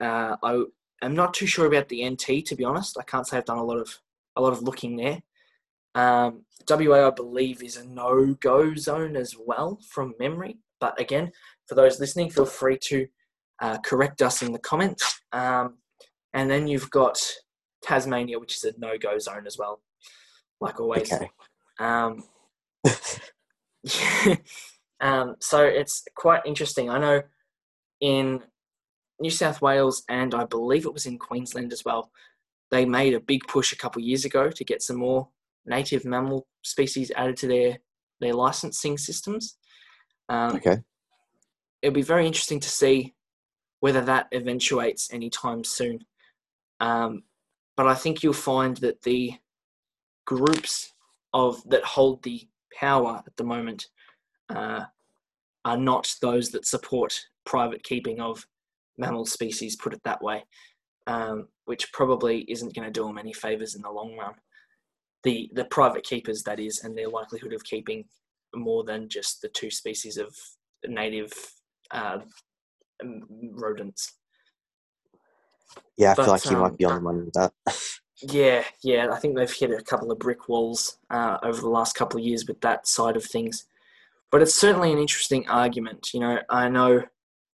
Uh, 0.00 0.36
I 0.42 0.64
am 1.02 1.14
not 1.14 1.34
too 1.34 1.46
sure 1.46 1.66
about 1.66 1.88
the 1.88 2.08
NT 2.08 2.46
to 2.46 2.56
be 2.56 2.64
honest. 2.64 2.96
I 2.98 3.02
can't 3.02 3.26
say 3.26 3.36
I've 3.36 3.44
done 3.44 3.58
a 3.58 3.64
lot 3.64 3.78
of 3.78 3.98
a 4.36 4.40
lot 4.40 4.52
of 4.52 4.62
looking 4.62 4.96
there. 4.96 5.20
Um, 5.94 6.44
WA 6.68 7.08
I 7.08 7.10
believe 7.10 7.62
is 7.62 7.76
a 7.76 7.84
no 7.84 8.34
go 8.34 8.74
zone 8.74 9.16
as 9.16 9.34
well 9.36 9.80
from 9.88 10.14
memory. 10.20 10.58
But 10.80 10.98
again, 11.00 11.32
for 11.66 11.74
those 11.74 12.00
listening, 12.00 12.30
feel 12.30 12.46
free 12.46 12.78
to 12.82 13.06
uh, 13.60 13.78
correct 13.78 14.22
us 14.22 14.42
in 14.42 14.52
the 14.52 14.58
comments. 14.58 15.20
Um, 15.32 15.78
and 16.32 16.48
then 16.48 16.68
you've 16.68 16.90
got 16.90 17.20
Tasmania, 17.82 18.38
which 18.38 18.56
is 18.56 18.64
a 18.64 18.72
no 18.78 18.98
go 18.98 19.18
zone 19.18 19.46
as 19.46 19.58
well, 19.58 19.80
like 20.60 20.80
always. 20.80 21.12
Okay. 21.12 21.30
Um, 21.78 22.24
um, 25.00 25.36
so 25.40 25.64
it's 25.64 26.04
quite 26.14 26.42
interesting. 26.44 26.90
I 26.90 26.98
know 26.98 27.22
in 28.00 28.42
New 29.20 29.30
South 29.30 29.60
Wales 29.62 30.02
and 30.08 30.34
I 30.34 30.44
believe 30.44 30.86
it 30.86 30.92
was 30.92 31.06
in 31.06 31.18
Queensland 31.18 31.72
as 31.72 31.84
well, 31.84 32.10
they 32.70 32.84
made 32.84 33.14
a 33.14 33.20
big 33.20 33.46
push 33.46 33.72
a 33.72 33.76
couple 33.76 34.00
of 34.00 34.06
years 34.06 34.24
ago 34.24 34.50
to 34.50 34.64
get 34.64 34.82
some 34.82 34.96
more 34.96 35.28
native 35.66 36.04
mammal 36.04 36.46
species 36.62 37.10
added 37.16 37.36
to 37.38 37.46
their, 37.46 37.78
their 38.20 38.34
licensing 38.34 38.96
systems. 38.96 39.56
Um, 40.28 40.56
Okay. 40.56 40.78
it'll 41.82 41.94
be 41.94 42.02
very 42.02 42.26
interesting 42.26 42.60
to 42.60 42.68
see 42.68 43.14
whether 43.80 44.02
that 44.02 44.28
eventuates 44.32 45.12
anytime 45.12 45.64
soon. 45.64 46.04
Um, 46.80 47.24
but 47.80 47.88
I 47.88 47.94
think 47.94 48.22
you'll 48.22 48.34
find 48.34 48.76
that 48.78 49.00
the 49.04 49.32
groups 50.26 50.92
of 51.32 51.66
that 51.70 51.82
hold 51.82 52.22
the 52.22 52.46
power 52.78 53.22
at 53.26 53.34
the 53.38 53.42
moment 53.42 53.86
uh, 54.50 54.82
are 55.64 55.78
not 55.78 56.14
those 56.20 56.50
that 56.50 56.66
support 56.66 57.18
private 57.46 57.82
keeping 57.82 58.20
of 58.20 58.46
mammal 58.98 59.24
species. 59.24 59.76
Put 59.76 59.94
it 59.94 60.02
that 60.04 60.22
way, 60.22 60.44
um, 61.06 61.48
which 61.64 61.90
probably 61.94 62.40
isn't 62.50 62.74
going 62.74 62.84
to 62.84 62.92
do 62.92 63.06
them 63.06 63.16
any 63.16 63.32
favors 63.32 63.74
in 63.74 63.80
the 63.80 63.90
long 63.90 64.14
run. 64.14 64.34
The 65.22 65.50
the 65.54 65.64
private 65.64 66.04
keepers, 66.04 66.42
that 66.42 66.60
is, 66.60 66.84
and 66.84 66.94
their 66.94 67.08
likelihood 67.08 67.54
of 67.54 67.64
keeping 67.64 68.04
more 68.54 68.84
than 68.84 69.08
just 69.08 69.40
the 69.40 69.48
two 69.48 69.70
species 69.70 70.18
of 70.18 70.36
native 70.86 71.32
uh, 71.92 72.18
rodents. 73.54 74.19
Yeah, 75.96 76.12
I 76.12 76.14
But, 76.14 76.24
feel 76.24 76.32
like 76.32 76.44
you 76.46 76.56
um, 76.56 76.62
might 76.62 76.78
be 76.78 76.84
on 76.84 76.94
the 76.94 77.00
money 77.00 77.22
with 77.22 77.34
that. 77.34 77.52
Yeah, 78.22 78.64
yeah, 78.82 79.08
I 79.10 79.18
think 79.18 79.34
they've 79.36 79.50
hit 79.50 79.70
a 79.70 79.82
couple 79.82 80.12
of 80.12 80.18
brick 80.18 80.48
walls 80.48 80.98
uh, 81.10 81.38
over 81.42 81.60
the 81.60 81.68
last 81.68 81.94
couple 81.94 82.20
of 82.20 82.26
years 82.26 82.46
with 82.46 82.60
that 82.60 82.86
side 82.86 83.16
of 83.16 83.24
things. 83.24 83.64
But 84.30 84.42
it's 84.42 84.54
certainly 84.54 84.92
an 84.92 84.98
interesting 84.98 85.48
argument. 85.48 86.10
You 86.12 86.20
know, 86.20 86.38
I 86.50 86.68
know 86.68 87.04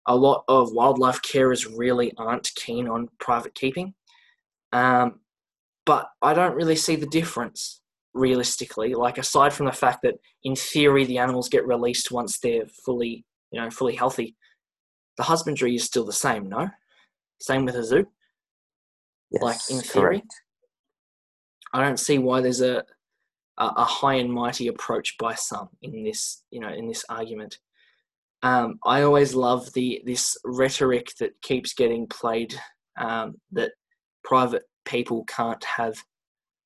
a 0.05 0.15
lot 0.15 0.43
of 0.47 0.71
wildlife 0.71 1.21
carers 1.23 1.67
really 1.77 2.13
aren't 2.17 2.53
keen 2.55 2.87
on 2.87 3.09
private 3.19 3.55
keeping, 3.55 3.93
um, 4.71 5.19
but 5.85 6.09
I 6.21 6.33
don't 6.33 6.55
really 6.55 6.75
see 6.75 6.95
the 6.95 7.07
difference 7.07 7.81
realistically. 8.13 8.93
Like 8.93 9.17
aside 9.17 9.53
from 9.53 9.65
the 9.65 9.71
fact 9.71 10.01
that 10.03 10.15
in 10.43 10.55
theory 10.55 11.05
the 11.05 11.17
animals 11.17 11.49
get 11.49 11.67
released 11.67 12.11
once 12.11 12.39
they're 12.39 12.67
fully, 12.85 13.25
you 13.51 13.59
know, 13.59 13.69
fully 13.69 13.95
healthy. 13.95 14.35
the 15.17 15.23
husbandry 15.23 15.75
is 15.75 15.83
still 15.83 16.05
the 16.05 16.13
same, 16.13 16.47
no? 16.49 16.69
Same 17.41 17.65
with 17.65 17.75
a 17.75 17.83
zoo. 17.83 18.07
Yes, 19.31 19.41
like 19.41 19.57
in 19.69 19.79
theory. 19.79 20.19
correct. 20.19 20.33
I 21.73 21.83
don't 21.83 21.99
see 21.99 22.17
why 22.17 22.41
there's 22.41 22.61
a, 22.61 22.83
a 23.57 23.65
a 23.77 23.83
high 23.83 24.15
and 24.15 24.31
mighty 24.31 24.67
approach 24.67 25.17
by 25.17 25.35
some 25.35 25.69
in 25.81 26.03
this 26.03 26.43
you 26.51 26.59
know 26.59 26.69
in 26.69 26.87
this 26.87 27.03
argument. 27.09 27.57
Um, 28.43 28.79
I 28.85 29.03
always 29.03 29.33
love 29.33 29.73
the 29.73 30.01
this 30.05 30.37
rhetoric 30.43 31.13
that 31.19 31.41
keeps 31.41 31.73
getting 31.73 32.07
played 32.07 32.59
um, 32.99 33.35
that 33.51 33.71
private 34.23 34.63
people 34.85 35.23
can't 35.25 35.63
have 35.63 35.95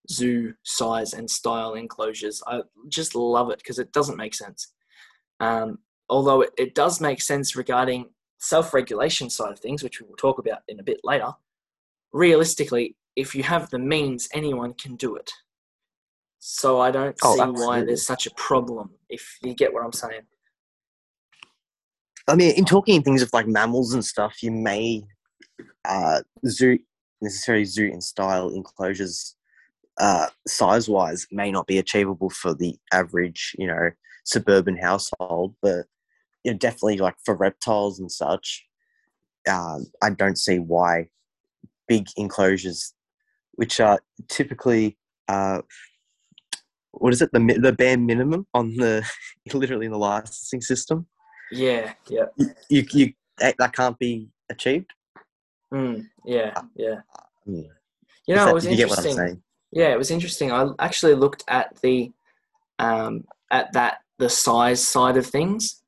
zoo 0.09 0.53
size 0.63 1.13
and 1.13 1.29
style 1.29 1.73
enclosures. 1.73 2.41
I 2.47 2.61
just 2.89 3.15
love 3.15 3.49
it 3.49 3.59
because 3.59 3.79
it 3.79 3.91
doesn't 3.91 4.17
make 4.17 4.33
sense. 4.33 4.73
Um, 5.39 5.79
although 6.09 6.41
it, 6.41 6.51
it 6.57 6.75
does 6.75 7.01
make 7.01 7.21
sense 7.21 7.55
regarding 7.55 8.09
self-regulation 8.45 9.29
side 9.29 9.51
of 9.51 9.59
things, 9.59 9.83
which 9.83 9.99
we 9.99 10.07
will 10.07 10.15
talk 10.15 10.39
about 10.39 10.59
in 10.67 10.79
a 10.79 10.83
bit 10.83 10.99
later. 11.03 11.33
Realistically, 12.13 12.95
if 13.15 13.33
you 13.33 13.43
have 13.43 13.69
the 13.69 13.79
means, 13.79 14.29
anyone 14.33 14.73
can 14.73 14.95
do 14.95 15.15
it. 15.15 15.31
So 16.39 16.79
I 16.79 16.91
don't 16.91 17.15
Oh, 17.23 17.35
see 17.35 17.63
why 17.63 17.81
there's 17.81 18.05
such 18.05 18.27
a 18.27 18.31
problem. 18.35 18.91
If 19.09 19.37
you 19.41 19.53
get 19.55 19.73
what 19.73 19.83
I'm 19.83 19.91
saying. 19.91 20.21
I 22.27 22.35
mean, 22.35 22.53
in 22.55 22.65
talking 22.65 23.01
things 23.01 23.21
of 23.21 23.33
like 23.33 23.47
mammals 23.47 23.93
and 23.93 24.05
stuff, 24.05 24.43
you 24.43 24.51
may 24.51 25.03
uh, 25.83 26.21
zoo 26.47 26.77
necessarily 27.21 27.65
zoo 27.65 27.85
in 27.85 28.01
style 28.01 28.49
enclosures 28.49 29.35
uh, 29.97 30.27
size 30.47 30.89
wise 30.89 31.25
may 31.31 31.51
not 31.51 31.67
be 31.67 31.77
achievable 31.77 32.29
for 32.29 32.53
the 32.53 32.77
average, 32.91 33.55
you 33.57 33.67
know, 33.67 33.89
suburban 34.25 34.77
household, 34.77 35.55
but 35.61 35.85
you 36.45 36.51
know, 36.51 36.57
definitely 36.57 36.97
like 36.97 37.15
for 37.25 37.35
reptiles 37.35 37.99
and 37.99 38.11
such, 38.11 38.65
um, 39.49 39.87
I 40.01 40.11
don't 40.11 40.37
see 40.37 40.59
why 40.59 41.07
big 41.87 42.05
enclosures, 42.17 42.93
which 43.53 43.79
are 43.79 43.99
typically 44.29 44.97
uh, 45.27 45.61
what 46.91 47.13
is 47.13 47.21
it 47.21 47.31
the 47.33 47.39
the 47.61 47.73
bare 47.73 47.97
minimum 47.97 48.45
on 48.53 48.75
the 48.75 49.03
literally 49.53 49.87
in 49.87 49.91
the 49.91 49.97
licensing 49.97 50.61
system 50.61 51.07
Yeah, 51.51 51.93
yeah, 52.07 52.25
you 52.69 52.85
you 52.91 53.13
that, 53.39 53.55
that 53.57 53.73
can't 53.73 53.97
be 53.97 54.29
achieved. 54.49 54.91
mm, 55.73 56.05
yeah, 56.25 56.53
yeah. 56.75 57.01
Mm. 57.47 57.65
You 58.27 58.35
know, 58.35 58.45
that- 58.45 58.51
it 58.51 58.53
was 58.53 58.63
did 58.65 58.71
you 58.71 58.77
get 58.77 58.89
what 58.89 58.99
I'm 58.99 59.05
interesting. 59.05 59.41
Yeah, 59.71 59.91
it 59.91 59.97
was 59.97 60.11
interesting. 60.11 60.51
I 60.51 60.69
actually 60.79 61.15
looked 61.15 61.43
at 61.47 61.75
the 61.81 62.11
um, 62.79 63.25
at 63.51 63.73
that 63.73 63.97
the 64.19 64.29
size 64.29 64.87
side 64.87 65.17
of 65.17 65.25
things, 65.25 65.81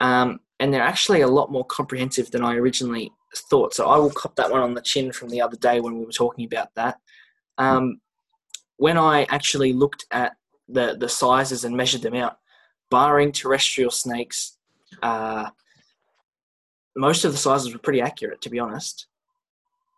um, 0.00 0.40
and 0.58 0.72
they're 0.72 0.82
actually 0.82 1.20
a 1.22 1.28
lot 1.28 1.50
more 1.50 1.64
comprehensive 1.64 2.30
than 2.30 2.44
I 2.44 2.54
originally 2.54 3.12
thought. 3.50 3.74
So 3.74 3.86
I 3.86 3.96
will 3.96 4.10
cop 4.10 4.36
that 4.36 4.50
one 4.50 4.60
on 4.60 4.74
the 4.74 4.82
chin 4.82 5.12
from 5.12 5.28
the 5.28 5.40
other 5.40 5.56
day 5.56 5.80
when 5.80 5.98
we 5.98 6.04
were 6.04 6.12
talking 6.12 6.44
about 6.44 6.74
that. 6.74 6.98
Um, 7.58 8.00
when 8.76 8.96
I 8.96 9.24
actually 9.30 9.72
looked 9.72 10.06
at 10.10 10.32
the 10.68 10.96
the 10.98 11.08
sizes 11.08 11.64
and 11.64 11.76
measured 11.76 12.02
them 12.02 12.14
out, 12.14 12.38
barring 12.90 13.32
terrestrial 13.32 13.90
snakes, 13.90 14.56
uh, 15.02 15.50
most 16.96 17.24
of 17.24 17.32
the 17.32 17.38
sizes 17.38 17.72
were 17.72 17.78
pretty 17.78 18.00
accurate. 18.00 18.40
To 18.42 18.50
be 18.50 18.58
honest, 18.58 19.06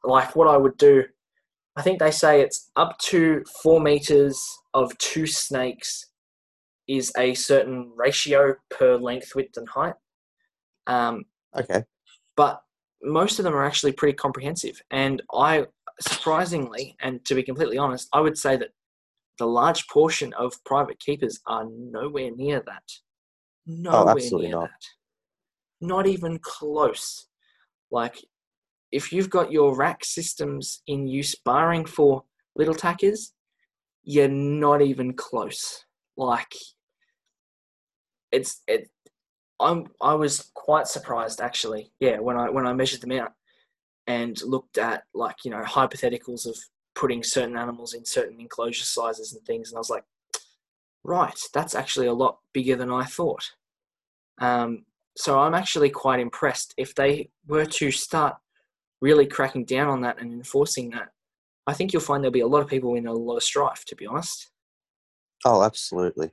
like 0.04 0.34
what 0.34 0.48
I 0.48 0.56
would 0.56 0.76
do 0.76 1.04
I 1.76 1.82
think 1.82 1.98
they 1.98 2.10
say 2.10 2.40
it's 2.40 2.70
up 2.76 2.98
to 2.98 3.44
four 3.62 3.80
meters 3.80 4.58
of 4.74 4.96
two 4.98 5.26
snakes 5.26 6.06
is 6.96 7.12
a 7.16 7.34
certain 7.34 7.92
ratio 7.96 8.54
per 8.70 8.96
length, 8.96 9.34
width, 9.34 9.56
and 9.56 9.68
height. 9.68 9.94
Um, 10.86 11.24
Okay. 11.54 11.84
but 12.36 12.62
most 13.02 13.38
of 13.38 13.44
them 13.44 13.54
are 13.54 13.64
actually 13.64 13.92
pretty 13.92 14.14
comprehensive. 14.14 14.80
And 14.90 15.22
I, 15.32 15.66
surprisingly, 16.00 16.96
and 17.00 17.24
to 17.26 17.34
be 17.34 17.42
completely 17.42 17.78
honest, 17.78 18.08
I 18.12 18.20
would 18.20 18.38
say 18.38 18.56
that 18.56 18.70
the 19.38 19.46
large 19.46 19.86
portion 19.88 20.32
of 20.34 20.52
private 20.64 20.98
keepers 20.98 21.40
are 21.46 21.66
nowhere 21.70 22.30
near 22.34 22.62
that. 22.66 22.84
Nowhere 23.66 24.08
absolutely 24.08 24.48
near 24.48 24.56
not. 24.56 24.70
that. 24.70 25.86
Not 25.86 26.06
even 26.06 26.38
close. 26.38 27.28
Like, 27.90 28.16
if 28.90 29.12
you've 29.12 29.30
got 29.30 29.52
your 29.52 29.76
rack 29.76 30.04
systems 30.04 30.82
in 30.86 31.06
use, 31.06 31.34
barring 31.34 31.86
for 31.86 32.24
little 32.54 32.74
tackers, 32.74 33.32
you're 34.04 34.28
not 34.28 34.82
even 34.82 35.14
close. 35.14 35.84
Like, 36.16 36.54
it's 38.32 38.62
it. 38.66 38.90
I'm 39.60 39.86
I 40.00 40.14
was 40.14 40.50
quite 40.54 40.88
surprised 40.88 41.40
actually. 41.40 41.92
Yeah, 42.00 42.18
when 42.18 42.36
I 42.36 42.50
when 42.50 42.66
I 42.66 42.72
measured 42.72 43.02
them 43.02 43.12
out 43.12 43.32
and 44.06 44.40
looked 44.42 44.78
at 44.78 45.04
like 45.14 45.36
you 45.44 45.50
know 45.50 45.62
hypotheticals 45.62 46.46
of 46.46 46.56
putting 46.94 47.22
certain 47.22 47.56
animals 47.56 47.94
in 47.94 48.04
certain 48.04 48.40
enclosure 48.40 48.84
sizes 48.84 49.32
and 49.34 49.44
things, 49.46 49.70
and 49.70 49.76
I 49.76 49.80
was 49.80 49.90
like, 49.90 50.04
right, 51.04 51.38
that's 51.54 51.74
actually 51.74 52.06
a 52.06 52.12
lot 52.12 52.38
bigger 52.52 52.76
than 52.76 52.90
I 52.90 53.04
thought. 53.04 53.44
Um, 54.40 54.84
so 55.16 55.38
I'm 55.38 55.54
actually 55.54 55.90
quite 55.90 56.20
impressed. 56.20 56.74
If 56.76 56.94
they 56.94 57.30
were 57.46 57.66
to 57.66 57.90
start 57.90 58.36
really 59.00 59.26
cracking 59.26 59.64
down 59.64 59.88
on 59.88 60.00
that 60.02 60.20
and 60.20 60.32
enforcing 60.32 60.90
that, 60.90 61.08
I 61.66 61.74
think 61.74 61.92
you'll 61.92 62.02
find 62.02 62.24
there'll 62.24 62.32
be 62.32 62.40
a 62.40 62.46
lot 62.46 62.62
of 62.62 62.68
people 62.68 62.94
in 62.94 63.06
a 63.06 63.12
lot 63.12 63.36
of 63.36 63.42
strife. 63.42 63.84
To 63.86 63.96
be 63.96 64.06
honest. 64.06 64.50
Oh, 65.44 65.62
absolutely. 65.62 66.30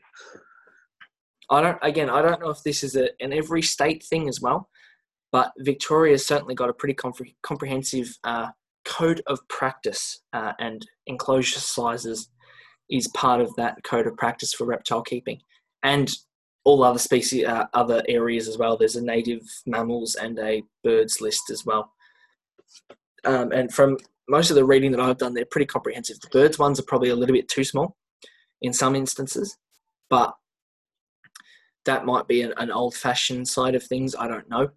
I 1.50 1.62
don't. 1.62 1.78
Again, 1.82 2.10
I 2.10 2.22
don't 2.22 2.42
know 2.42 2.50
if 2.50 2.64
this 2.64 2.84
is 2.84 2.96
a, 2.96 3.10
an 3.20 3.34
every 3.34 3.62
state 3.62 4.04
thing 4.04 4.28
as 4.28 4.40
well, 4.40 4.70
but 5.32 5.52
Victoria's 5.60 6.26
certainly 6.26 6.56
got 6.56 6.70
a 6.70 6.74
pretty 6.74 6.94
compre- 6.94 7.36
comprehensive 7.44 8.18
uh, 8.24 8.50
code 8.86 9.22
of 9.28 9.40
practice, 9.48 10.22
uh, 10.34 10.54
and 10.60 10.86
enclosure 11.08 11.60
sizes 11.60 12.30
is 12.90 13.08
part 13.10 13.42
of 13.42 13.56
that 13.56 13.78
code 13.84 14.08
of 14.08 14.18
practice 14.18 14.54
for 14.54 14.66
reptile 14.66 15.02
keeping, 15.02 15.40
and 15.84 16.14
all 16.66 16.84
other 16.84 17.00
species, 17.00 17.46
uh, 17.46 17.66
other 17.74 18.04
areas 18.08 18.48
as 18.48 18.58
well. 18.58 18.78
There's 18.78 18.96
a 18.96 19.04
native 19.04 19.42
mammals 19.66 20.16
and 20.16 20.38
a 20.40 20.64
birds 20.84 21.22
list 21.22 21.50
as 21.50 21.66
well. 21.66 21.92
Um, 23.26 23.52
and 23.52 23.74
from 23.74 23.98
most 24.28 24.50
of 24.52 24.56
the 24.56 24.66
reading 24.66 24.92
that 24.92 25.00
I've 25.00 25.18
done, 25.18 25.34
they're 25.34 25.46
pretty 25.46 25.66
comprehensive. 25.66 26.20
The 26.20 26.30
birds 26.30 26.60
ones 26.60 26.80
are 26.80 26.84
probably 26.84 27.10
a 27.10 27.16
little 27.16 27.36
bit 27.36 27.48
too 27.48 27.64
small 27.64 27.96
in 28.62 28.74
some 28.74 28.96
instances, 28.96 29.58
but 30.10 30.34
that 31.90 32.06
might 32.06 32.28
be 32.28 32.44
an, 32.44 32.54
an 32.58 32.70
old 32.72 32.96
fashioned 32.96 33.48
side 33.48 33.74
of 33.74 33.84
things. 33.84 34.16
I 34.16 34.28
don't 34.28 34.48
know. 34.48 34.70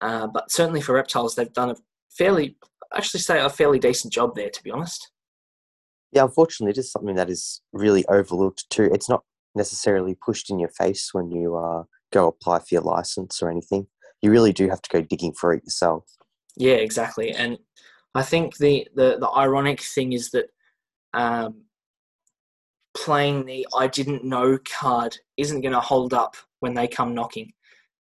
Uh, 0.00 0.28
but 0.28 0.52
certainly 0.52 0.80
for 0.80 0.94
reptiles, 0.94 1.34
they've 1.34 1.52
done 1.52 1.70
a 1.70 1.76
fairly, 2.16 2.56
actually 2.94 3.20
say 3.20 3.40
a 3.40 3.50
fairly 3.50 3.80
decent 3.80 4.12
job 4.12 4.36
there, 4.36 4.50
to 4.50 4.62
be 4.62 4.70
honest. 4.70 5.10
Yeah, 6.12 6.22
unfortunately, 6.22 6.70
it 6.70 6.78
is 6.78 6.92
something 6.92 7.16
that 7.16 7.28
is 7.28 7.60
really 7.72 8.06
overlooked 8.06 8.70
too. 8.70 8.88
It's 8.92 9.08
not 9.08 9.24
necessarily 9.56 10.16
pushed 10.24 10.48
in 10.48 10.60
your 10.60 10.68
face 10.68 11.10
when 11.12 11.32
you 11.32 11.56
uh, 11.56 11.82
go 12.12 12.28
apply 12.28 12.60
for 12.60 12.66
your 12.70 12.82
license 12.82 13.42
or 13.42 13.50
anything. 13.50 13.88
You 14.22 14.30
really 14.30 14.52
do 14.52 14.68
have 14.68 14.82
to 14.82 14.90
go 14.90 15.02
digging 15.02 15.32
for 15.32 15.52
it 15.52 15.64
yourself. 15.64 16.04
Yeah, 16.56 16.74
exactly. 16.74 17.32
And 17.32 17.58
I 18.14 18.22
think 18.22 18.58
the, 18.58 18.86
the, 18.94 19.16
the 19.18 19.30
ironic 19.30 19.80
thing 19.82 20.12
is 20.12 20.30
that 20.30 20.46
um, 21.14 21.63
playing 22.96 23.44
the 23.44 23.66
I 23.76 23.86
didn't 23.88 24.24
know 24.24 24.58
card 24.64 25.16
isn't 25.36 25.60
going 25.60 25.72
to 25.74 25.80
hold 25.80 26.14
up 26.14 26.36
when 26.60 26.74
they 26.74 26.88
come 26.88 27.14
knocking. 27.14 27.52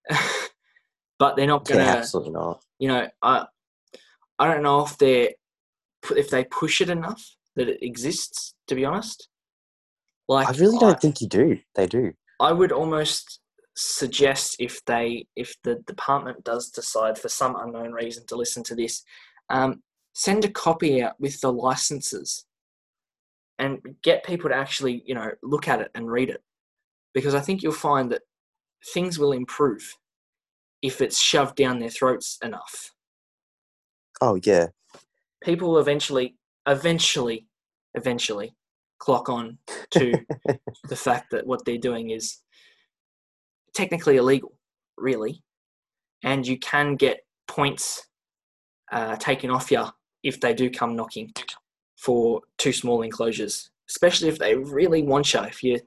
but 1.19 1.37
they're 1.37 1.47
not 1.47 1.65
going 1.65 1.81
Yeah, 1.81 1.93
to 1.93 1.99
absolutely 1.99 2.33
not. 2.33 2.63
you 2.79 2.89
know, 2.89 3.09
I 3.23 3.47
I 4.39 4.53
don't 4.53 4.63
know 4.63 4.85
if 4.85 4.99
they 4.99 5.35
if 6.17 6.31
they 6.31 6.45
push 6.45 6.81
it 6.81 6.91
enough 6.91 7.37
that 7.57 7.69
it 7.69 7.83
exists. 7.83 8.55
To 8.69 8.75
be 8.75 8.85
honest, 8.85 9.29
like 10.29 10.49
I 10.49 10.53
really 10.53 10.79
don't 10.79 11.01
think 11.01 11.21
you 11.21 11.29
do. 11.29 11.59
They 11.75 11.87
do. 11.87 12.13
I 12.41 12.53
would 12.53 12.73
almost 12.73 13.41
suggest 13.77 14.57
if 14.59 14.85
they 14.85 15.27
if 15.37 15.55
the 15.63 15.77
department 15.87 16.45
does 16.45 16.71
decide 16.71 17.19
for 17.19 17.29
some 17.29 17.57
unknown 17.57 17.93
reason 17.93 18.27
to 18.27 18.37
listen 18.37 18.63
to 18.65 18.75
this, 18.75 19.03
um, 19.49 19.83
send 20.13 20.45
a 20.45 20.51
copy 20.51 21.03
out 21.03 21.19
with 21.21 21.41
the 21.41 21.53
licenses 21.53 22.47
and 23.63 23.79
get 24.03 24.25
people 24.25 24.51
to 24.51 24.57
actually 24.57 25.03
you 25.07 25.15
know 25.15 25.31
look 25.43 25.69
at 25.69 25.81
it 25.81 25.91
and 25.95 26.11
read 26.11 26.29
it 26.29 26.43
because 27.15 27.35
I 27.35 27.41
think 27.41 27.63
you'll 27.63 27.73
find 27.73 28.11
that 28.11 28.23
things 28.93 29.19
will 29.19 29.33
improve 29.33 29.97
if 30.83 31.01
it's 31.01 31.23
shoved 31.23 31.55
down 31.55 31.79
their 31.79 31.89
throats 31.89 32.39
enough. 32.43 32.93
Oh 34.21 34.39
yeah. 34.45 34.67
people 35.43 35.79
eventually 35.79 36.35
eventually 36.67 37.47
eventually 37.95 38.55
clock 38.99 39.29
on 39.29 39.59
to 39.91 40.13
the 40.89 40.97
fact 40.97 41.31
that 41.31 41.47
what 41.47 41.65
they're 41.65 41.79
doing 41.79 42.11
is 42.11 42.39
technically 43.75 44.17
illegal 44.17 44.59
really 44.99 45.43
and 46.25 46.47
you 46.47 46.59
can 46.59 46.97
get 46.97 47.21
points 47.49 48.07
uh, 48.93 49.17
taken 49.17 49.51
off 49.51 49.71
you 49.71 49.85
if 50.23 50.41
they 50.41 50.55
do 50.55 50.71
come 50.71 50.95
knocking 50.95 51.33
for 52.03 52.43
too 52.59 52.73
small 52.73 53.03
enclosures 53.03 53.71
especially 53.89 54.29
if 54.29 54.39
they 54.39 54.55
really 54.57 55.03
want 55.03 55.35
you 55.35 55.41
if 55.43 55.63
you're 55.63 55.79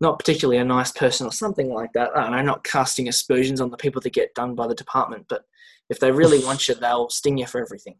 not 0.00 0.18
particularly 0.18 0.60
a 0.60 0.64
nice 0.64 0.92
person 0.92 1.26
or 1.26 1.32
something 1.32 1.72
like 1.72 1.92
that. 1.94 2.16
I 2.16 2.22
don't 2.22 2.32
know, 2.32 2.42
not 2.42 2.64
casting 2.64 3.08
aspersions 3.08 3.60
on 3.60 3.70
the 3.70 3.76
people 3.76 4.00
that 4.02 4.12
get 4.12 4.34
done 4.34 4.54
by 4.54 4.66
the 4.66 4.74
department, 4.74 5.26
but 5.28 5.44
if 5.88 5.98
they 6.00 6.12
really 6.12 6.44
want 6.44 6.68
you, 6.68 6.74
they'll 6.80 7.08
sting 7.08 7.38
you 7.38 7.46
for 7.46 7.60
everything. 7.60 7.96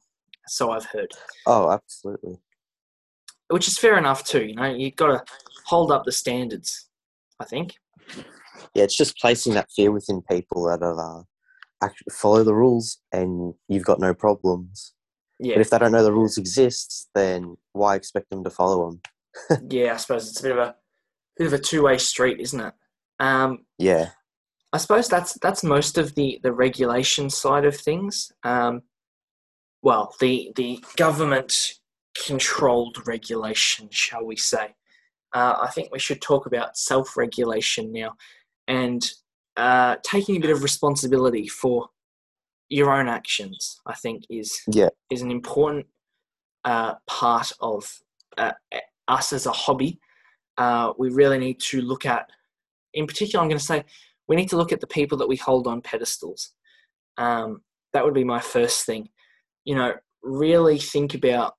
So 0.49 0.71
I've 0.71 0.85
heard. 0.87 1.13
Oh, 1.47 1.71
absolutely. 1.71 2.39
Which 3.49 3.69
is 3.69 3.79
fair 3.79 3.97
enough 3.97 4.25
too, 4.25 4.45
you 4.45 4.55
know, 4.55 4.67
you've 4.67 4.97
got 4.97 5.07
to 5.07 5.33
hold 5.65 5.93
up 5.93 6.05
the 6.05 6.13
standards, 6.13 6.89
I 7.41 7.45
think. 7.45 7.75
Yeah, 8.75 8.85
it's 8.85 8.97
just 8.97 9.19
placing 9.19 9.55
that 9.55 9.69
fear 9.75 9.93
within 9.93 10.23
people 10.31 10.65
that 10.65 10.83
are 10.83 11.21
uh, 11.21 11.23
actually 11.83 12.13
follow 12.13 12.43
the 12.43 12.55
rules 12.55 12.99
and 13.13 13.55
you've 13.69 13.85
got 13.85 14.01
no 14.01 14.13
problems. 14.13 14.95
Yeah. 15.39 15.57
But 15.57 15.61
if 15.63 15.71
they 15.71 15.79
don't 15.79 15.93
know 15.93 16.05
the 16.05 16.13
rules 16.13 16.39
exist, 16.39 17.09
then 17.15 17.57
why 17.73 17.95
expect 17.95 18.31
them 18.31 18.45
to 18.45 18.51
follow 18.51 18.91
them? 19.51 19.69
yeah, 19.71 19.95
I 19.95 19.97
suppose 19.97 20.29
it's 20.29 20.41
a 20.41 20.43
bit 20.43 20.53
of 20.53 20.59
a 20.59 20.75
bit 21.37 21.47
of 21.49 21.53
a 21.53 21.59
two 21.59 21.83
way 21.83 21.99
street, 21.99 22.41
isn't 22.41 22.61
it? 22.61 22.75
Um, 23.19 23.65
Yeah, 23.79 24.11
I 24.73 24.79
suppose 24.79 25.09
that's 25.09 25.39
that's 25.41 25.63
most 25.63 25.99
of 25.99 26.15
the 26.15 26.41
the 26.43 26.53
regulation 26.53 27.31
side 27.31 27.65
of 27.65 27.77
things. 27.77 28.33
Um, 28.43 28.83
well, 29.83 30.15
the 30.21 30.53
the 30.57 30.83
government 30.97 31.75
controlled 32.27 33.07
regulation, 33.07 33.89
shall 33.91 34.25
we 34.25 34.37
say? 34.37 34.75
Uh, 35.35 35.57
I 35.61 35.71
think 35.71 35.93
we 35.93 35.99
should 35.99 36.23
talk 36.23 36.47
about 36.47 36.77
self 36.77 37.17
regulation 37.17 37.93
now, 37.93 38.15
and 38.67 39.09
uh, 39.57 39.97
taking 40.03 40.37
a 40.37 40.41
bit 40.41 40.51
of 40.51 40.63
responsibility 40.63 41.47
for 41.49 41.89
your 42.69 42.93
own 42.93 43.09
actions. 43.09 43.81
I 43.87 43.95
think 43.95 44.25
is 44.31 44.61
yeah, 44.69 44.89
is 45.11 45.23
an 45.23 45.31
important 45.31 45.87
uh, 46.65 46.95
part 47.07 47.53
of 47.61 48.01
uh, 48.37 48.53
us 49.09 49.33
as 49.33 49.47
a 49.47 49.53
hobby. 49.53 50.01
Uh, 50.59 50.93
we 50.99 51.11
really 51.11 51.39
need 51.39 51.61
to 51.61 51.81
look 51.81 52.07
at, 52.07 52.29
in 52.95 53.07
particular, 53.07 53.43
I'm 53.43 53.49
going 53.49 53.59
to 53.59 53.65
say, 53.65 53.85
we 54.27 54.37
need 54.37 54.49
to 54.51 54.57
look 54.57 54.73
at 54.73 54.81
the 54.81 54.87
people 54.87 55.19
that 55.19 55.29
we 55.29 55.37
hold 55.37 55.67
on 55.67 55.81
pedestals. 55.83 56.53
Um, 57.19 57.63
that 57.93 58.05
would 58.05 58.15
be 58.15 58.25
my 58.25 58.41
first 58.41 58.85
thing. 58.85 59.09
You 59.65 59.77
know, 59.77 59.95
really 60.23 60.79
think 60.79 61.15
about 61.15 61.55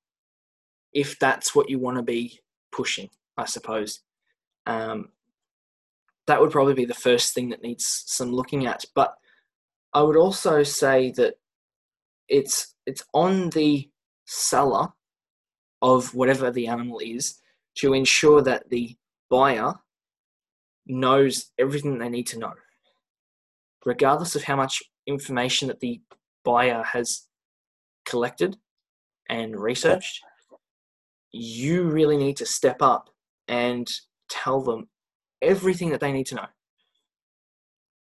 if 0.92 1.18
that's 1.18 1.54
what 1.54 1.70
you 1.70 1.78
want 1.78 1.96
to 1.96 2.02
be 2.02 2.40
pushing, 2.72 3.08
I 3.36 3.46
suppose. 3.46 4.00
Um, 4.66 5.10
that 6.26 6.40
would 6.40 6.50
probably 6.50 6.74
be 6.74 6.84
the 6.84 6.94
first 6.94 7.34
thing 7.34 7.48
that 7.48 7.62
needs 7.62 8.04
some 8.06 8.32
looking 8.32 8.66
at. 8.66 8.84
But 8.94 9.14
I 9.94 10.02
would 10.02 10.16
also 10.16 10.62
say 10.62 11.10
that 11.12 11.34
it's 12.28 12.74
it's 12.86 13.04
on 13.14 13.50
the 13.50 13.88
seller 14.26 14.88
of 15.80 16.14
whatever 16.14 16.50
the 16.50 16.66
animal 16.66 16.98
is 16.98 17.40
to 17.76 17.94
ensure 17.94 18.42
that 18.42 18.68
the 18.70 18.96
buyer 19.30 19.74
knows 20.86 21.52
everything 21.58 21.98
they 21.98 22.08
need 22.08 22.26
to 22.28 22.38
know, 22.38 22.54
regardless 23.84 24.34
of 24.34 24.44
how 24.44 24.56
much 24.56 24.82
information 25.06 25.68
that 25.68 25.80
the 25.80 26.00
buyer 26.44 26.82
has 26.82 27.26
collected 28.04 28.56
and 29.28 29.56
researched. 29.56 30.20
You 31.30 31.84
really 31.84 32.16
need 32.16 32.36
to 32.38 32.46
step 32.46 32.80
up 32.80 33.10
and 33.46 33.88
tell 34.30 34.62
them 34.62 34.88
everything 35.42 35.90
that 35.90 36.00
they 36.00 36.12
need 36.12 36.26
to 36.26 36.34
know. 36.36 36.46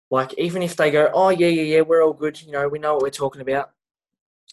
Like 0.10 0.34
even 0.38 0.62
if 0.62 0.76
they 0.76 0.92
go, 0.92 1.10
"Oh 1.14 1.30
yeah, 1.30 1.48
yeah, 1.48 1.64
yeah, 1.64 1.82
we're 1.82 2.04
all 2.04 2.14
good. 2.14 2.42
You 2.42 2.52
know, 2.52 2.68
we 2.68 2.80
know 2.80 2.94
what 2.94 3.04
we're 3.04 3.10
talking 3.10 3.42
about." 3.42 3.72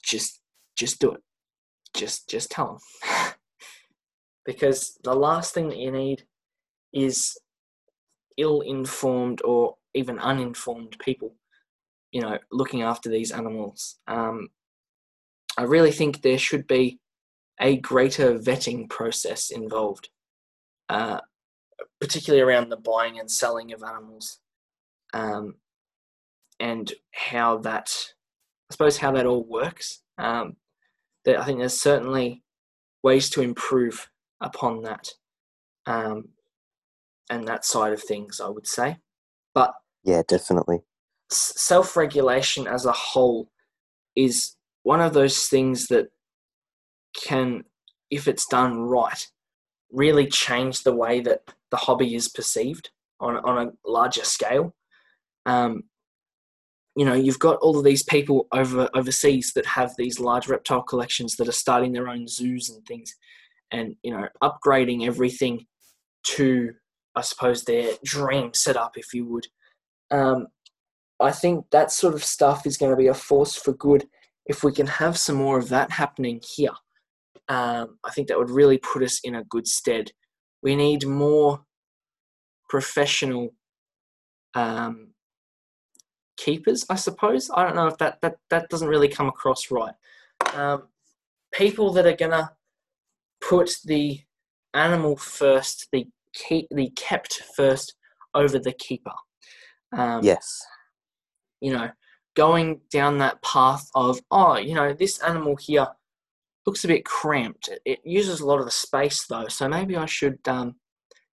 Just, 0.03 0.40
just 0.77 1.01
do 1.01 1.12
it. 1.12 1.23
Just, 1.95 2.29
just 2.29 2.51
tell 2.51 2.81
them. 3.03 3.35
because 4.45 4.99
the 5.05 5.14
last 5.14 5.55
thing 5.55 5.69
that 5.69 5.79
you 5.79 5.90
need 5.90 6.25
is 6.93 7.38
ill-informed 8.37 9.40
or 9.45 9.77
even 9.95 10.19
uninformed 10.19 10.97
people. 10.99 11.35
You 12.11 12.21
know, 12.23 12.38
looking 12.53 12.83
after 12.83 13.09
these 13.09 13.33
animals. 13.33 13.97
Um, 14.07 14.49
I 15.57 15.62
really 15.62 15.93
think 15.93 16.23
there 16.23 16.38
should 16.38 16.67
be 16.67 16.99
a 17.61 17.77
greater 17.77 18.38
vetting 18.38 18.90
process 18.90 19.51
involved, 19.51 20.09
uh, 20.88 21.21
particularly 22.01 22.43
around 22.43 22.71
the 22.71 22.77
buying 22.77 23.21
and 23.21 23.31
selling 23.31 23.73
of 23.73 23.83
animals 23.85 24.40
um, 25.14 25.55
and 26.61 26.92
how 27.12 27.59
that, 27.59 27.94
I 28.70 28.72
suppose, 28.72 28.98
how 28.98 29.12
that 29.12 29.27
all 29.27 29.44
works. 29.44 30.03
Um, 30.18 30.57
that 31.24 31.38
I 31.38 31.44
think 31.44 31.61
there's 31.61 31.81
certainly 31.81 32.42
ways 33.03 33.31
to 33.31 33.40
improve 33.40 34.11
upon 34.42 34.83
that, 34.83 35.09
um, 35.87 36.29
and 37.31 37.48
that 37.48 37.64
side 37.64 37.92
of 37.94 38.03
things. 38.03 38.40
I 38.40 38.48
would 38.48 38.66
say, 38.66 38.98
but 39.55 39.72
yeah, 40.03 40.22
definitely. 40.29 40.81
self-regulation 41.31 42.66
as 42.66 42.85
a 42.85 42.92
whole 42.92 43.50
is 44.14 44.57
one 44.83 45.00
of 45.00 45.14
those 45.14 45.46
things 45.46 45.87
that 45.87 46.09
can, 47.16 47.64
if 48.11 48.29
it's 48.29 48.46
done 48.46 48.81
right, 48.81 49.27
really 49.90 50.27
change 50.27 50.83
the 50.83 50.94
way 50.94 51.20
that 51.20 51.40
the 51.70 51.77
hobby 51.79 52.14
is 52.14 52.29
perceived 52.29 52.90
on 53.20 53.37
on 53.37 53.68
a 53.68 53.88
larger 53.88 54.24
scale 54.24 54.74
um, 55.46 55.85
you 56.96 57.04
know, 57.04 57.14
you've 57.14 57.38
got 57.38 57.57
all 57.57 57.76
of 57.76 57.85
these 57.85 58.04
people 58.04 58.46
over 58.52 58.88
overseas 58.94 59.52
that 59.54 59.66
have 59.66 59.94
these 59.96 60.20
large 60.20 60.48
reptile 60.48 60.83
collections 60.83 61.37
that 61.37 61.48
are 61.48 61.52
starting 61.52 61.92
their 61.92 62.09
own 62.09 62.28
zoos 62.28 62.70
and 62.70 62.85
things, 62.87 63.14
and 63.70 63.96
you 64.02 64.12
know, 64.12 64.28
upgrading 64.42 65.07
everything 65.07 65.66
to, 66.24 66.72
I 67.16 67.22
suppose, 67.22 67.64
their 67.64 67.92
dream 68.04 68.54
setup, 68.54 68.96
if 68.96 69.12
you 69.12 69.26
would. 69.26 69.46
Um, 70.11 70.46
I 71.20 71.33
think 71.33 71.66
that 71.70 71.90
sort 71.90 72.14
of 72.14 72.24
stuff 72.24 72.66
is 72.66 72.76
going 72.76 72.90
to 72.90 72.96
be 72.96 73.09
a 73.09 73.14
force 73.14 73.57
for 73.57 73.72
good 73.72 74.04
if 74.46 74.62
we 74.62 74.72
can 74.72 74.87
have 74.87 75.18
some 75.18 75.37
more 75.37 75.59
of 75.59 75.68
that 75.70 75.90
happening 75.90 76.40
here. 76.57 76.74
Um, 77.48 77.98
I 78.04 78.11
think 78.11 78.28
that 78.28 78.38
would 78.38 78.50
really 78.50 78.78
put 78.78 79.02
us 79.02 79.20
in 79.24 79.35
a 79.35 79.44
good 79.44 79.66
stead. 79.66 80.11
We 80.62 80.76
need 80.76 81.07
more 81.07 81.64
professional 82.68 83.50
um, 84.54 85.13
keepers, 86.37 86.85
I 86.90 86.97
suppose. 86.97 87.51
I 87.55 87.64
don't 87.64 87.77
know 87.77 87.87
if 87.87 87.99
that 87.99 88.20
that, 88.23 88.37
that 88.51 88.68
doesn't 88.68 88.88
really 88.88 89.09
come 89.09 89.29
across 89.29 89.70
right. 89.70 89.94
Um, 90.55 90.88
people 91.53 91.92
that 91.92 92.07
are 92.07 92.16
gonna 92.16 92.53
put 93.40 93.77
the 93.85 94.20
animal 94.75 95.16
first, 95.16 95.88
the 95.92 96.07
keep 96.35 96.66
the 96.70 96.90
kept 96.90 97.42
first 97.57 97.94
over 98.35 98.59
the 98.59 98.73
keeper. 98.73 99.12
Um, 99.92 100.20
Yes. 100.23 100.61
you 101.61 101.73
know, 101.73 101.90
going 102.35 102.81
down 102.90 103.18
that 103.18 103.40
path 103.42 103.88
of, 103.94 104.20
oh, 104.31 104.57
you 104.57 104.75
know, 104.75 104.92
this 104.92 105.20
animal 105.20 105.57
here 105.57 105.87
looks 106.66 106.85
a 106.85 106.88
bit 106.88 107.05
cramped. 107.05 107.68
It, 107.68 107.81
it 107.85 108.01
uses 108.05 108.40
a 108.40 108.47
lot 108.47 108.59
of 108.59 108.64
the 108.64 108.70
space 108.70 109.27
though, 109.27 109.49
so 109.49 109.68
maybe 109.68 109.97
I 109.97 110.07
should 110.07 110.40
um, 110.49 110.75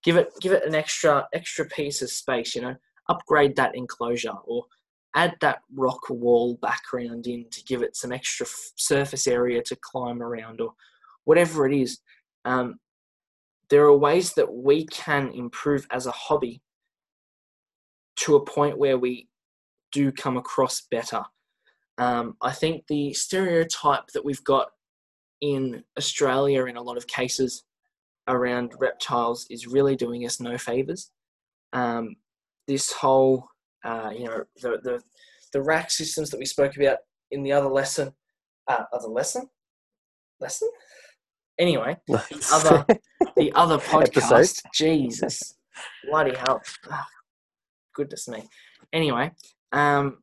give 0.02 0.16
it 0.16 0.32
give 0.40 0.52
it 0.52 0.64
an 0.64 0.74
extra 0.74 1.26
extra 1.34 1.66
piece 1.66 2.00
of 2.02 2.10
space. 2.10 2.54
You 2.54 2.62
know, 2.62 2.76
upgrade 3.08 3.56
that 3.56 3.74
enclosure 3.74 4.34
or 4.44 4.64
add 5.16 5.34
that 5.40 5.60
rock 5.74 6.08
wall 6.10 6.58
background 6.62 7.26
in 7.26 7.46
to 7.50 7.64
give 7.64 7.82
it 7.82 7.96
some 7.96 8.12
extra 8.12 8.46
f- 8.46 8.72
surface 8.76 9.26
area 9.26 9.62
to 9.62 9.76
climb 9.76 10.22
around 10.22 10.60
or 10.60 10.72
whatever 11.24 11.66
it 11.66 11.74
is. 11.74 11.98
Um, 12.44 12.78
there 13.70 13.84
are 13.84 13.96
ways 13.96 14.34
that 14.34 14.52
we 14.52 14.86
can 14.86 15.32
improve 15.32 15.86
as 15.90 16.06
a 16.06 16.12
hobby 16.12 16.62
to 18.16 18.36
a 18.36 18.44
point 18.44 18.78
where 18.78 18.98
we 18.98 19.28
do 19.90 20.12
come 20.12 20.36
across 20.36 20.82
better. 20.90 21.22
Um, 21.98 22.36
I 22.42 22.52
think 22.52 22.84
the 22.86 23.12
stereotype 23.14 24.08
that 24.12 24.24
we've 24.24 24.44
got 24.44 24.68
in 25.40 25.82
Australia 25.98 26.66
in 26.66 26.76
a 26.76 26.82
lot 26.82 26.96
of 26.96 27.06
cases 27.06 27.64
around 28.28 28.74
reptiles 28.78 29.46
is 29.50 29.66
really 29.66 29.96
doing 29.96 30.26
us 30.26 30.40
no 30.40 30.58
favors. 30.58 31.10
Um, 31.72 32.16
this 32.66 32.92
whole, 32.92 33.48
uh, 33.86 34.10
you 34.10 34.24
know, 34.24 34.44
the, 34.60 34.78
the 34.82 35.02
the 35.52 35.62
rack 35.62 35.90
systems 35.90 36.30
that 36.30 36.38
we 36.38 36.44
spoke 36.44 36.76
about 36.76 36.98
in 37.30 37.42
the 37.42 37.52
other 37.52 37.68
lesson, 37.68 38.12
uh, 38.66 38.84
other 38.92 39.08
lesson, 39.08 39.48
lesson. 40.40 40.68
Anyway, 41.58 41.96
the 42.08 42.48
other 42.52 42.84
the 43.36 43.52
other 43.54 43.78
podcast. 43.78 44.60
Jesus, 44.74 45.54
bloody 46.10 46.34
hell! 46.36 46.60
Ah, 46.90 47.06
goodness 47.94 48.28
me. 48.28 48.42
Anyway, 48.92 49.30
um, 49.72 50.18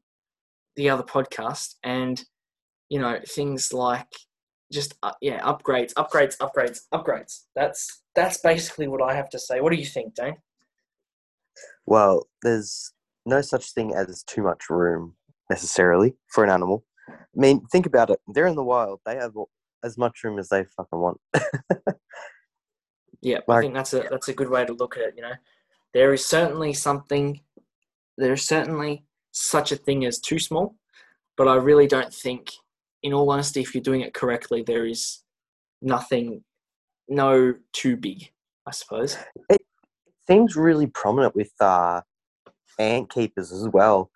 the 0.76 0.90
other 0.90 1.04
podcast, 1.04 1.76
and 1.84 2.24
you 2.90 3.00
know 3.00 3.18
things 3.26 3.72
like 3.72 4.12
just 4.72 4.94
uh, 5.04 5.14
yeah 5.22 5.42
upgrades, 5.42 5.94
upgrades, 5.94 6.38
upgrades, 6.38 6.82
upgrades. 6.94 7.44
That's 7.56 8.04
that's 8.14 8.40
basically 8.40 8.90
what 8.90 9.02
I 9.02 9.16
have 9.16 9.30
to 9.30 9.40
say. 9.40 9.62
What 9.62 9.72
do 9.72 9.80
you 9.80 9.86
think, 9.86 10.16
Dane? 10.16 10.36
Well, 11.86 12.28
there's 12.42 12.94
no 13.26 13.42
such 13.42 13.74
thing 13.74 13.94
as 13.96 14.24
too 14.24 14.44
much 14.44 14.70
room 14.70 15.16
necessarily 15.50 16.16
for 16.28 16.44
an 16.44 16.50
animal. 16.50 16.84
I 17.10 17.14
mean, 17.34 17.66
think 17.72 17.86
about 17.86 18.10
it. 18.10 18.20
They're 18.28 18.48
in 18.48 18.56
the 18.56 18.64
wild. 18.64 19.02
They 19.06 19.16
have 19.16 19.34
as 19.84 19.98
much 19.98 20.24
room 20.24 20.40
as 20.40 20.50
they 20.50 20.64
fucking 20.78 21.00
want. 21.00 21.20
Yeah, 23.22 23.40
I 23.48 23.62
think 23.62 23.74
that's 23.74 23.94
a 23.94 24.06
that's 24.12 24.28
a 24.28 24.34
good 24.34 24.50
way 24.50 24.66
to 24.66 24.74
look 24.74 24.98
at 24.98 25.04
it. 25.04 25.14
You 25.16 25.22
know, 25.22 25.34
there 25.94 26.14
is 26.14 26.26
certainly 26.26 26.74
something, 26.74 27.40
there 28.18 28.34
is 28.34 28.46
certainly 28.46 29.06
such 29.32 29.72
a 29.72 29.78
thing 29.78 30.06
as 30.06 30.20
too 30.20 30.40
small, 30.40 30.76
but 31.38 31.48
I 31.48 31.56
really 31.56 31.88
don't 31.88 32.14
think, 32.14 32.52
in 33.02 33.14
all 33.14 33.32
honesty, 33.32 33.62
if 33.62 33.74
you're 33.74 33.82
doing 33.82 34.02
it 34.02 34.14
correctly, 34.14 34.62
there 34.62 34.86
is 34.86 35.24
nothing, 35.82 36.44
no 37.08 37.54
too 37.72 37.96
big, 37.96 38.30
I 38.68 38.72
suppose. 38.72 39.18
It 39.50 39.62
seems 40.28 40.58
really 40.58 40.88
prominent 40.88 41.34
with 41.34 41.52
uh, 41.62 42.02
ant 42.80 43.10
keepers 43.10 43.52
as 43.52 43.68
well. 43.70 44.10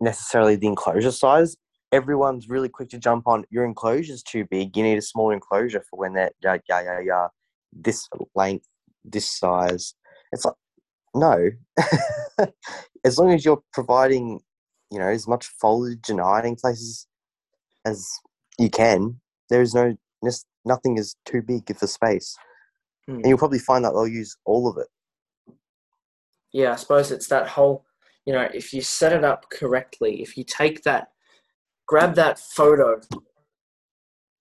Necessarily 0.00 0.56
the 0.56 0.66
enclosure 0.66 1.10
size. 1.10 1.56
Everyone's 1.92 2.48
really 2.48 2.68
quick 2.68 2.88
to 2.90 2.98
jump 2.98 3.26
on 3.26 3.44
your 3.50 3.64
enclosure's 3.64 4.22
too 4.22 4.44
big. 4.50 4.76
You 4.76 4.82
need 4.82 4.98
a 4.98 5.02
smaller 5.02 5.34
enclosure 5.34 5.82
for 5.88 5.98
when 5.98 6.14
they're 6.14 6.32
yeah 6.42 6.58
yeah 6.68 6.82
yeah 6.82 7.00
yeah 7.00 7.26
this 7.72 8.08
length, 8.34 8.66
this 9.04 9.28
size. 9.28 9.94
It's 10.32 10.44
like 10.44 10.54
no. 11.14 11.50
as 13.04 13.18
long 13.18 13.32
as 13.32 13.44
you're 13.44 13.62
providing, 13.72 14.40
you 14.90 14.98
know, 14.98 15.08
as 15.08 15.26
much 15.26 15.46
foliage 15.46 16.08
and 16.08 16.20
hiding 16.20 16.56
places 16.56 17.06
as 17.84 18.06
you 18.58 18.68
can, 18.68 19.20
there 19.48 19.62
is 19.62 19.74
no 19.74 19.96
nothing 20.64 20.98
is 20.98 21.16
too 21.24 21.42
big 21.42 21.74
for 21.76 21.86
space. 21.86 22.36
Hmm. 23.06 23.16
And 23.16 23.26
you'll 23.26 23.38
probably 23.38 23.60
find 23.60 23.84
that 23.84 23.92
they'll 23.92 24.08
use 24.08 24.36
all 24.44 24.68
of 24.68 24.76
it. 24.76 24.88
Yeah, 26.56 26.72
I 26.72 26.76
suppose 26.76 27.12
it's 27.12 27.28
that 27.28 27.48
whole, 27.48 27.84
you 28.24 28.32
know, 28.32 28.48
if 28.54 28.72
you 28.72 28.80
set 28.80 29.12
it 29.12 29.24
up 29.24 29.50
correctly, 29.50 30.22
if 30.22 30.38
you 30.38 30.42
take 30.42 30.84
that, 30.84 31.08
grab 31.86 32.14
that 32.14 32.38
photo 32.38 32.98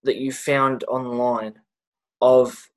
that 0.03 0.15
you 0.15 0.31
found 0.31 0.85
online 0.85 1.55
of 2.21 2.69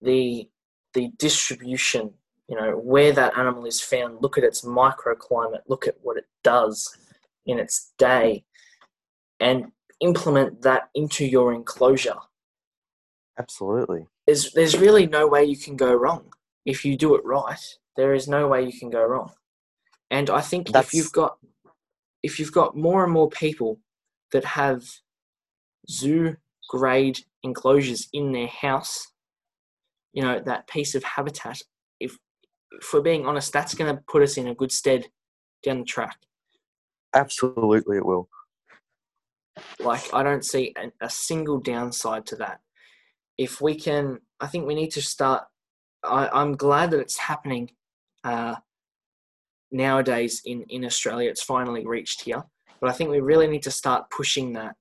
the 0.00 0.48
the 0.92 1.10
distribution, 1.18 2.12
you 2.48 2.54
know, 2.54 2.70
where 2.76 3.10
that 3.10 3.36
animal 3.36 3.64
is 3.66 3.80
found, 3.80 4.22
look 4.22 4.38
at 4.38 4.44
its 4.44 4.64
microclimate, 4.64 5.62
look 5.66 5.88
at 5.88 5.96
what 6.02 6.16
it 6.16 6.26
does 6.44 6.96
in 7.46 7.58
its 7.58 7.92
day, 7.98 8.44
and 9.40 9.72
implement 9.98 10.62
that 10.62 10.88
into 10.94 11.26
your 11.26 11.52
enclosure. 11.52 12.20
Absolutely. 13.40 14.06
There's 14.24 14.52
there's 14.52 14.78
really 14.78 15.08
no 15.08 15.26
way 15.26 15.42
you 15.44 15.56
can 15.56 15.74
go 15.74 15.92
wrong 15.92 16.30
if 16.64 16.84
you 16.84 16.96
do 16.96 17.14
it 17.14 17.24
right. 17.24 17.60
There 17.96 18.14
is 18.14 18.26
no 18.28 18.48
way 18.48 18.62
you 18.64 18.78
can 18.78 18.90
go 18.90 19.04
wrong. 19.04 19.32
And 20.10 20.30
I 20.30 20.40
think 20.40 20.68
That's- 20.68 20.86
if 20.86 20.94
you've 20.94 21.12
got 21.12 21.38
if 22.22 22.38
you've 22.38 22.52
got 22.52 22.74
more 22.74 23.04
and 23.04 23.12
more 23.12 23.28
people 23.28 23.80
that 24.32 24.44
have 24.44 24.82
zoo 25.90 26.36
grade 26.70 27.22
enclosures 27.42 28.08
in 28.14 28.32
their 28.32 28.46
house, 28.46 29.12
you 30.14 30.22
know, 30.22 30.40
that 30.40 30.66
piece 30.66 30.94
of 30.94 31.04
habitat, 31.04 31.60
if 32.00 32.18
if 32.72 32.92
we're 32.92 33.02
being 33.02 33.26
honest, 33.26 33.52
that's 33.52 33.74
gonna 33.74 34.02
put 34.08 34.22
us 34.22 34.36
in 34.38 34.48
a 34.48 34.54
good 34.54 34.72
stead 34.72 35.06
down 35.62 35.80
the 35.80 35.84
track. 35.84 36.18
Absolutely, 37.14 37.98
it 37.98 38.06
will. 38.06 38.28
Like, 39.78 40.12
I 40.12 40.22
don't 40.22 40.44
see 40.44 40.74
a, 40.76 40.90
a 41.00 41.10
single 41.10 41.58
downside 41.58 42.26
to 42.26 42.36
that. 42.36 42.60
If 43.38 43.60
we 43.60 43.76
can, 43.76 44.20
I 44.40 44.46
think 44.46 44.66
we 44.66 44.74
need 44.74 44.90
to 44.92 45.02
start. 45.02 45.44
I, 46.04 46.28
I'm 46.32 46.56
glad 46.56 46.90
that 46.90 47.00
it's 47.00 47.18
happening 47.18 47.70
uh, 48.24 48.56
nowadays 49.70 50.42
in, 50.44 50.62
in 50.68 50.84
Australia. 50.84 51.30
It's 51.30 51.42
finally 51.42 51.86
reached 51.86 52.22
here. 52.22 52.42
But 52.80 52.90
I 52.90 52.92
think 52.92 53.10
we 53.10 53.20
really 53.20 53.46
need 53.46 53.62
to 53.62 53.70
start 53.70 54.10
pushing 54.10 54.52
that, 54.54 54.76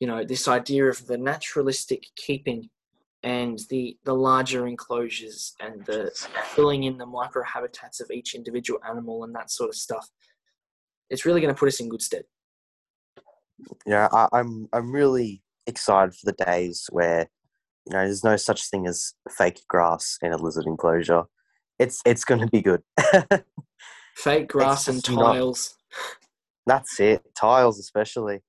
you 0.00 0.06
know, 0.06 0.24
this 0.24 0.48
idea 0.48 0.86
of 0.86 1.06
the 1.06 1.18
naturalistic 1.18 2.04
keeping 2.16 2.70
and 3.24 3.60
the, 3.70 3.96
the 4.04 4.14
larger 4.14 4.66
enclosures 4.66 5.54
and 5.60 5.84
the 5.86 6.10
filling 6.54 6.84
in 6.84 6.98
the 6.98 7.06
microhabitats 7.06 8.00
of 8.00 8.10
each 8.10 8.34
individual 8.34 8.80
animal 8.88 9.24
and 9.24 9.34
that 9.34 9.50
sort 9.50 9.68
of 9.68 9.76
stuff. 9.76 10.08
It's 11.10 11.24
really 11.24 11.40
going 11.40 11.54
to 11.54 11.58
put 11.58 11.68
us 11.68 11.80
in 11.80 11.88
good 11.88 12.02
stead. 12.02 12.24
Yeah, 13.86 14.08
I, 14.12 14.28
I'm 14.32 14.68
I'm 14.72 14.92
really 14.92 15.42
excited 15.66 16.14
for 16.14 16.26
the 16.26 16.44
days 16.44 16.88
where 16.90 17.28
you 17.86 17.92
know 17.92 18.04
there's 18.04 18.24
no 18.24 18.36
such 18.36 18.68
thing 18.70 18.86
as 18.86 19.14
fake 19.30 19.60
grass 19.68 20.18
in 20.22 20.32
a 20.32 20.36
lizard 20.36 20.66
enclosure. 20.66 21.24
It's 21.78 22.00
it's 22.04 22.24
going 22.24 22.40
to 22.40 22.46
be 22.46 22.62
good. 22.62 22.82
Fake 24.16 24.48
grass 24.48 24.88
and 24.88 25.02
just 25.02 25.16
not- 25.16 25.32
tiles. 25.34 25.76
That's 26.66 27.00
it. 27.00 27.22
Tiles, 27.34 27.80
especially 27.80 28.40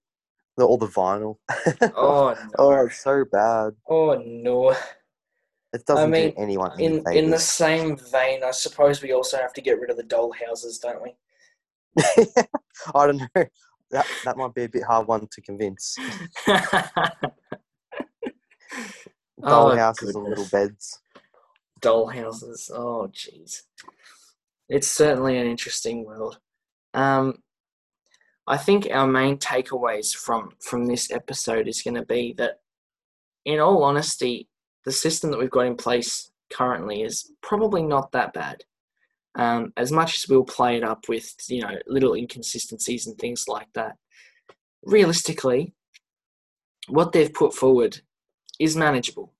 the, 0.58 0.65
all 0.65 0.78
the 0.78 0.88
vinyl. 0.88 1.38
Oh 1.96 2.36
no. 2.39 2.50
oh, 2.60 2.86
it's 2.86 3.04
so 3.04 3.26
bad. 3.32 3.74
Oh 3.89 4.22
no. 4.26 4.76
It 5.74 5.86
doesn't 5.88 6.12
mean, 6.12 6.30
do 6.30 6.36
anyone 6.38 6.72
any 6.80 6.86
In 6.86 7.04
in 7.12 7.32
the 7.32 7.39
same 7.39 7.98
vein, 7.98 8.43
I 8.43 8.52
suppose 8.52 9.02
we 9.02 9.13
also 9.13 9.38
have 9.38 9.54
to 9.54 9.62
get 9.62 9.80
rid 9.80 9.89
of 9.89 9.98
the 9.98 10.04
doll 10.04 10.32
houses, 10.32 10.78
don't 10.78 11.02
we? 11.02 11.15
I 12.93 13.08
don't 13.08 13.17
know. 13.17 13.46
That 13.89 14.06
that 14.26 14.38
might 14.38 14.54
be 14.54 14.65
a 14.65 14.69
bit 14.69 14.84
hard 14.84 15.08
one 15.08 15.28
to 15.32 15.41
convince. 15.41 15.96
Doll 19.43 19.71
Oh, 19.71 19.75
houses 19.75 20.15
and 20.15 20.23
little 20.23 20.47
beds. 20.51 20.99
doll 21.82 22.08
houses. 22.08 22.71
Oh 22.73 23.10
jeez. 23.13 23.62
It's 24.69 24.88
certainly 24.89 25.38
an 25.38 25.47
interesting 25.47 26.06
world. 26.06 26.39
Um 26.93 27.41
I 28.47 28.58
think 28.58 28.88
our 28.91 29.08
main 29.08 29.38
takeaways 29.38 30.13
from 30.15 30.51
from 30.62 30.86
this 30.86 31.12
episode 31.12 31.67
is 31.67 31.82
going 31.82 31.95
to 31.95 32.06
be 32.06 32.34
that 32.38 32.60
in 33.45 33.60
all 33.60 33.84
honesty, 33.84 34.49
the 34.86 34.91
system 34.91 35.32
that 35.32 35.39
we've 35.39 35.49
got 35.49 35.65
in 35.65 35.77
place 35.77 36.29
currently 36.51 37.03
is 37.03 37.32
probably 37.41 37.84
not 37.84 38.12
that 38.12 38.34
bad. 38.34 38.63
Um, 39.36 39.71
as 39.77 39.91
much 39.91 40.15
as 40.17 40.27
we'll 40.29 40.43
play 40.43 40.77
it 40.77 40.84
up 40.84 41.08
with, 41.10 41.34
you 41.47 41.62
know, 41.62 41.75
little 41.88 42.13
inconsistencies 42.13 43.08
and 43.08 43.17
things 43.17 43.45
like 43.47 43.67
that, 43.73 43.95
realistically, 44.84 45.73
what 46.88 47.13
they've 47.13 47.34
put 47.34 47.53
forward 47.53 48.01
is 48.59 48.75
manageable. 48.75 49.33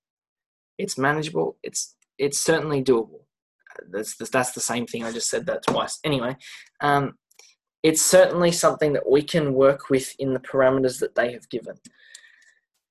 It's 0.78 0.98
manageable. 0.98 1.58
It's 1.64 1.96
it's 2.18 2.40
certainly 2.40 2.84
doable. 2.84 3.22
That's 3.92 4.16
that's 4.30 4.52
the 4.52 4.62
same 4.62 4.86
thing. 4.86 5.04
I 5.04 5.12
just 5.12 5.30
said 5.30 5.46
that 5.48 5.64
twice. 5.66 6.00
Anyway, 6.04 6.36
um, 6.82 7.14
it's 7.84 8.02
certainly 8.02 8.52
something 8.52 8.94
that 8.94 9.08
we 9.10 9.22
can 9.22 9.54
work 9.54 9.90
with 9.90 10.16
in 10.18 10.34
the 10.34 10.40
parameters 10.40 11.00
that 11.00 11.16
they 11.16 11.32
have 11.34 11.48
given 11.50 11.76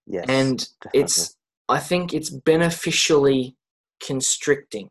Yes. 0.07 0.27
and 0.29 0.59
definitely. 0.83 1.01
it's 1.01 1.37
i 1.69 1.79
think 1.79 2.13
it's 2.13 2.29
beneficially 2.29 3.57
constricting 4.05 4.91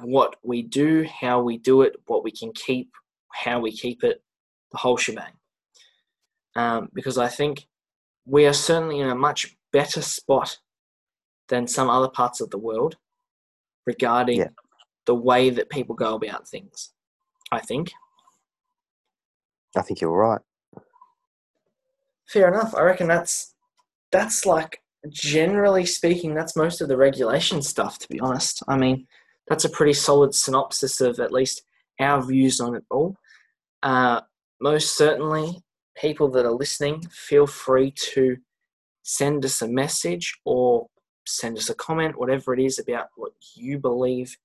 what 0.00 0.36
we 0.42 0.62
do 0.62 1.04
how 1.04 1.40
we 1.40 1.56
do 1.56 1.82
it 1.82 1.94
what 2.06 2.24
we 2.24 2.32
can 2.32 2.52
keep 2.52 2.90
how 3.32 3.60
we 3.60 3.70
keep 3.70 4.02
it 4.02 4.22
the 4.72 4.78
whole 4.78 4.96
shebang 4.96 5.32
um, 6.56 6.88
because 6.92 7.16
i 7.16 7.28
think 7.28 7.66
we 8.24 8.46
are 8.46 8.52
certainly 8.52 9.00
in 9.00 9.08
a 9.08 9.14
much 9.14 9.56
better 9.72 10.02
spot 10.02 10.58
than 11.48 11.66
some 11.66 11.90
other 11.90 12.08
parts 12.08 12.40
of 12.40 12.50
the 12.50 12.58
world 12.58 12.96
regarding 13.86 14.38
Yeah. 14.40 14.48
the 15.06 15.14
way 15.14 15.50
that 15.50 15.70
people 15.70 15.94
go 15.94 16.14
about 16.14 16.48
things 16.48 16.92
i 17.50 17.58
think 17.60 17.92
I 19.74 19.80
think 19.80 20.00
you're 20.02 20.10
right. 20.12 20.40
Fair 22.28 22.48
enough. 22.48 22.74
I 22.74 22.82
reckon 22.82 23.08
that's 23.08 23.54
that's 24.10 24.44
like 24.44 24.82
generally 25.08 25.86
speaking, 25.86 26.34
that's 26.34 26.56
most 26.56 26.80
of 26.82 26.88
the 26.88 26.96
regulation 26.98 27.62
stuff. 27.62 27.98
To 28.00 28.08
be 28.08 28.20
honest, 28.20 28.62
I 28.68 28.76
mean 28.76 29.06
that's 29.48 29.64
a 29.64 29.70
pretty 29.70 29.94
solid 29.94 30.34
synopsis 30.34 31.00
of 31.00 31.18
at 31.20 31.32
least 31.32 31.62
our 32.00 32.22
views 32.22 32.60
on 32.60 32.74
it 32.74 32.84
all. 32.90 33.16
Uh, 33.82 34.20
most 34.60 34.96
certainly, 34.96 35.62
people 35.96 36.28
that 36.30 36.46
are 36.46 36.52
listening, 36.52 37.02
feel 37.10 37.46
free 37.46 37.92
to 38.12 38.36
send 39.02 39.44
us 39.44 39.62
a 39.62 39.68
message 39.68 40.38
or 40.44 40.86
send 41.26 41.58
us 41.58 41.70
a 41.70 41.74
comment, 41.74 42.18
whatever 42.18 42.54
it 42.54 42.60
is 42.60 42.78
about 42.78 43.08
what 43.16 43.32
you 43.54 43.78
believe 43.78 44.36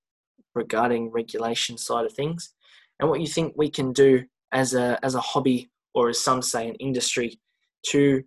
regarding 0.54 1.10
regulation 1.10 1.78
side 1.78 2.04
of 2.04 2.12
things, 2.12 2.54
and 3.00 3.08
what 3.08 3.20
you 3.20 3.26
think 3.26 3.54
we 3.56 3.70
can 3.70 3.92
do 3.92 4.24
as 4.52 4.74
a 4.74 4.98
as 5.02 5.14
a 5.14 5.20
hobby 5.20 5.68
or 5.94 6.08
as 6.08 6.22
some 6.22 6.42
say 6.42 6.68
an 6.68 6.74
industry 6.76 7.38
to 7.82 8.22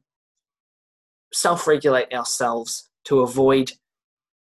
self-regulate 1.34 2.13
ourselves 2.13 2.89
to 3.05 3.22
avoid 3.22 3.72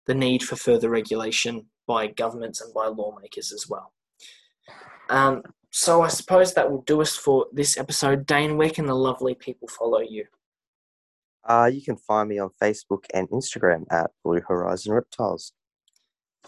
the 0.08 0.14
need 0.14 0.44
for 0.44 0.56
further 0.56 0.90
regulation 0.90 1.66
by 1.88 2.08
governments 2.08 2.62
and 2.62 2.74
by 2.74 2.88
lawmakers 2.88 3.52
as 3.52 3.68
well. 3.70 3.94
Um, 5.10 5.44
so 5.72 6.02
I 6.02 6.10
suppose 6.10 6.54
that 6.54 6.70
will 6.70 6.84
do 6.84 7.02
us 7.02 7.16
for 7.16 7.48
this 7.52 7.78
episode. 7.78 8.26
Dane, 8.26 8.58
where 8.58 8.70
can 8.70 8.86
the 8.86 8.96
lovely 8.96 9.34
people 9.34 9.68
follow 9.68 10.02
you? 10.02 10.26
Uh, 11.44 11.70
you 11.74 11.82
can 11.82 11.96
find 11.96 12.30
me 12.30 12.40
on 12.40 12.50
Facebook 12.62 13.06
and 13.14 13.30
Instagram 13.30 13.86
at 13.90 14.12
Blue 14.24 14.42
Horizon 14.42 14.94
Reptiles. 14.94 15.54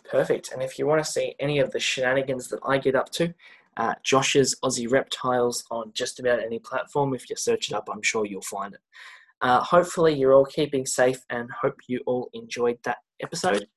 Perfect. 0.10 0.52
And 0.52 0.62
if 0.62 0.78
you 0.78 0.86
want 0.86 1.04
to 1.04 1.10
see 1.10 1.36
any 1.40 1.60
of 1.60 1.72
the 1.72 1.80
shenanigans 1.80 2.50
that 2.50 2.60
I 2.68 2.78
get 2.78 2.96
up 2.96 3.10
to, 3.12 3.34
uh, 3.78 3.94
Josh's 4.04 4.56
Aussie 4.64 4.92
Reptiles 4.92 5.64
on 5.72 5.92
just 5.94 6.20
about 6.20 6.44
any 6.44 6.60
platform. 6.60 7.14
If 7.14 7.30
you 7.30 7.36
search 7.36 7.70
it 7.70 7.76
up, 7.76 7.88
I'm 7.92 8.04
sure 8.04 8.26
you'll 8.26 8.42
find 8.42 8.74
it. 8.74 8.82
Uh, 9.42 9.62
hopefully, 9.62 10.14
you're 10.14 10.34
all 10.34 10.46
keeping 10.46 10.86
safe 10.86 11.24
and 11.30 11.50
hope 11.50 11.78
you 11.88 12.02
all 12.06 12.30
enjoyed 12.34 12.78
that 12.84 12.98
episode. 13.22 13.68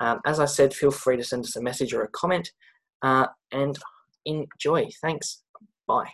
Um, 0.00 0.20
as 0.26 0.40
I 0.40 0.44
said, 0.44 0.74
feel 0.74 0.90
free 0.90 1.16
to 1.16 1.24
send 1.24 1.44
us 1.44 1.56
a 1.56 1.62
message 1.62 1.94
or 1.94 2.02
a 2.02 2.08
comment 2.08 2.52
uh, 3.02 3.26
and 3.50 3.78
enjoy. 4.26 4.88
Thanks. 5.00 5.42
Bye. 5.86 6.10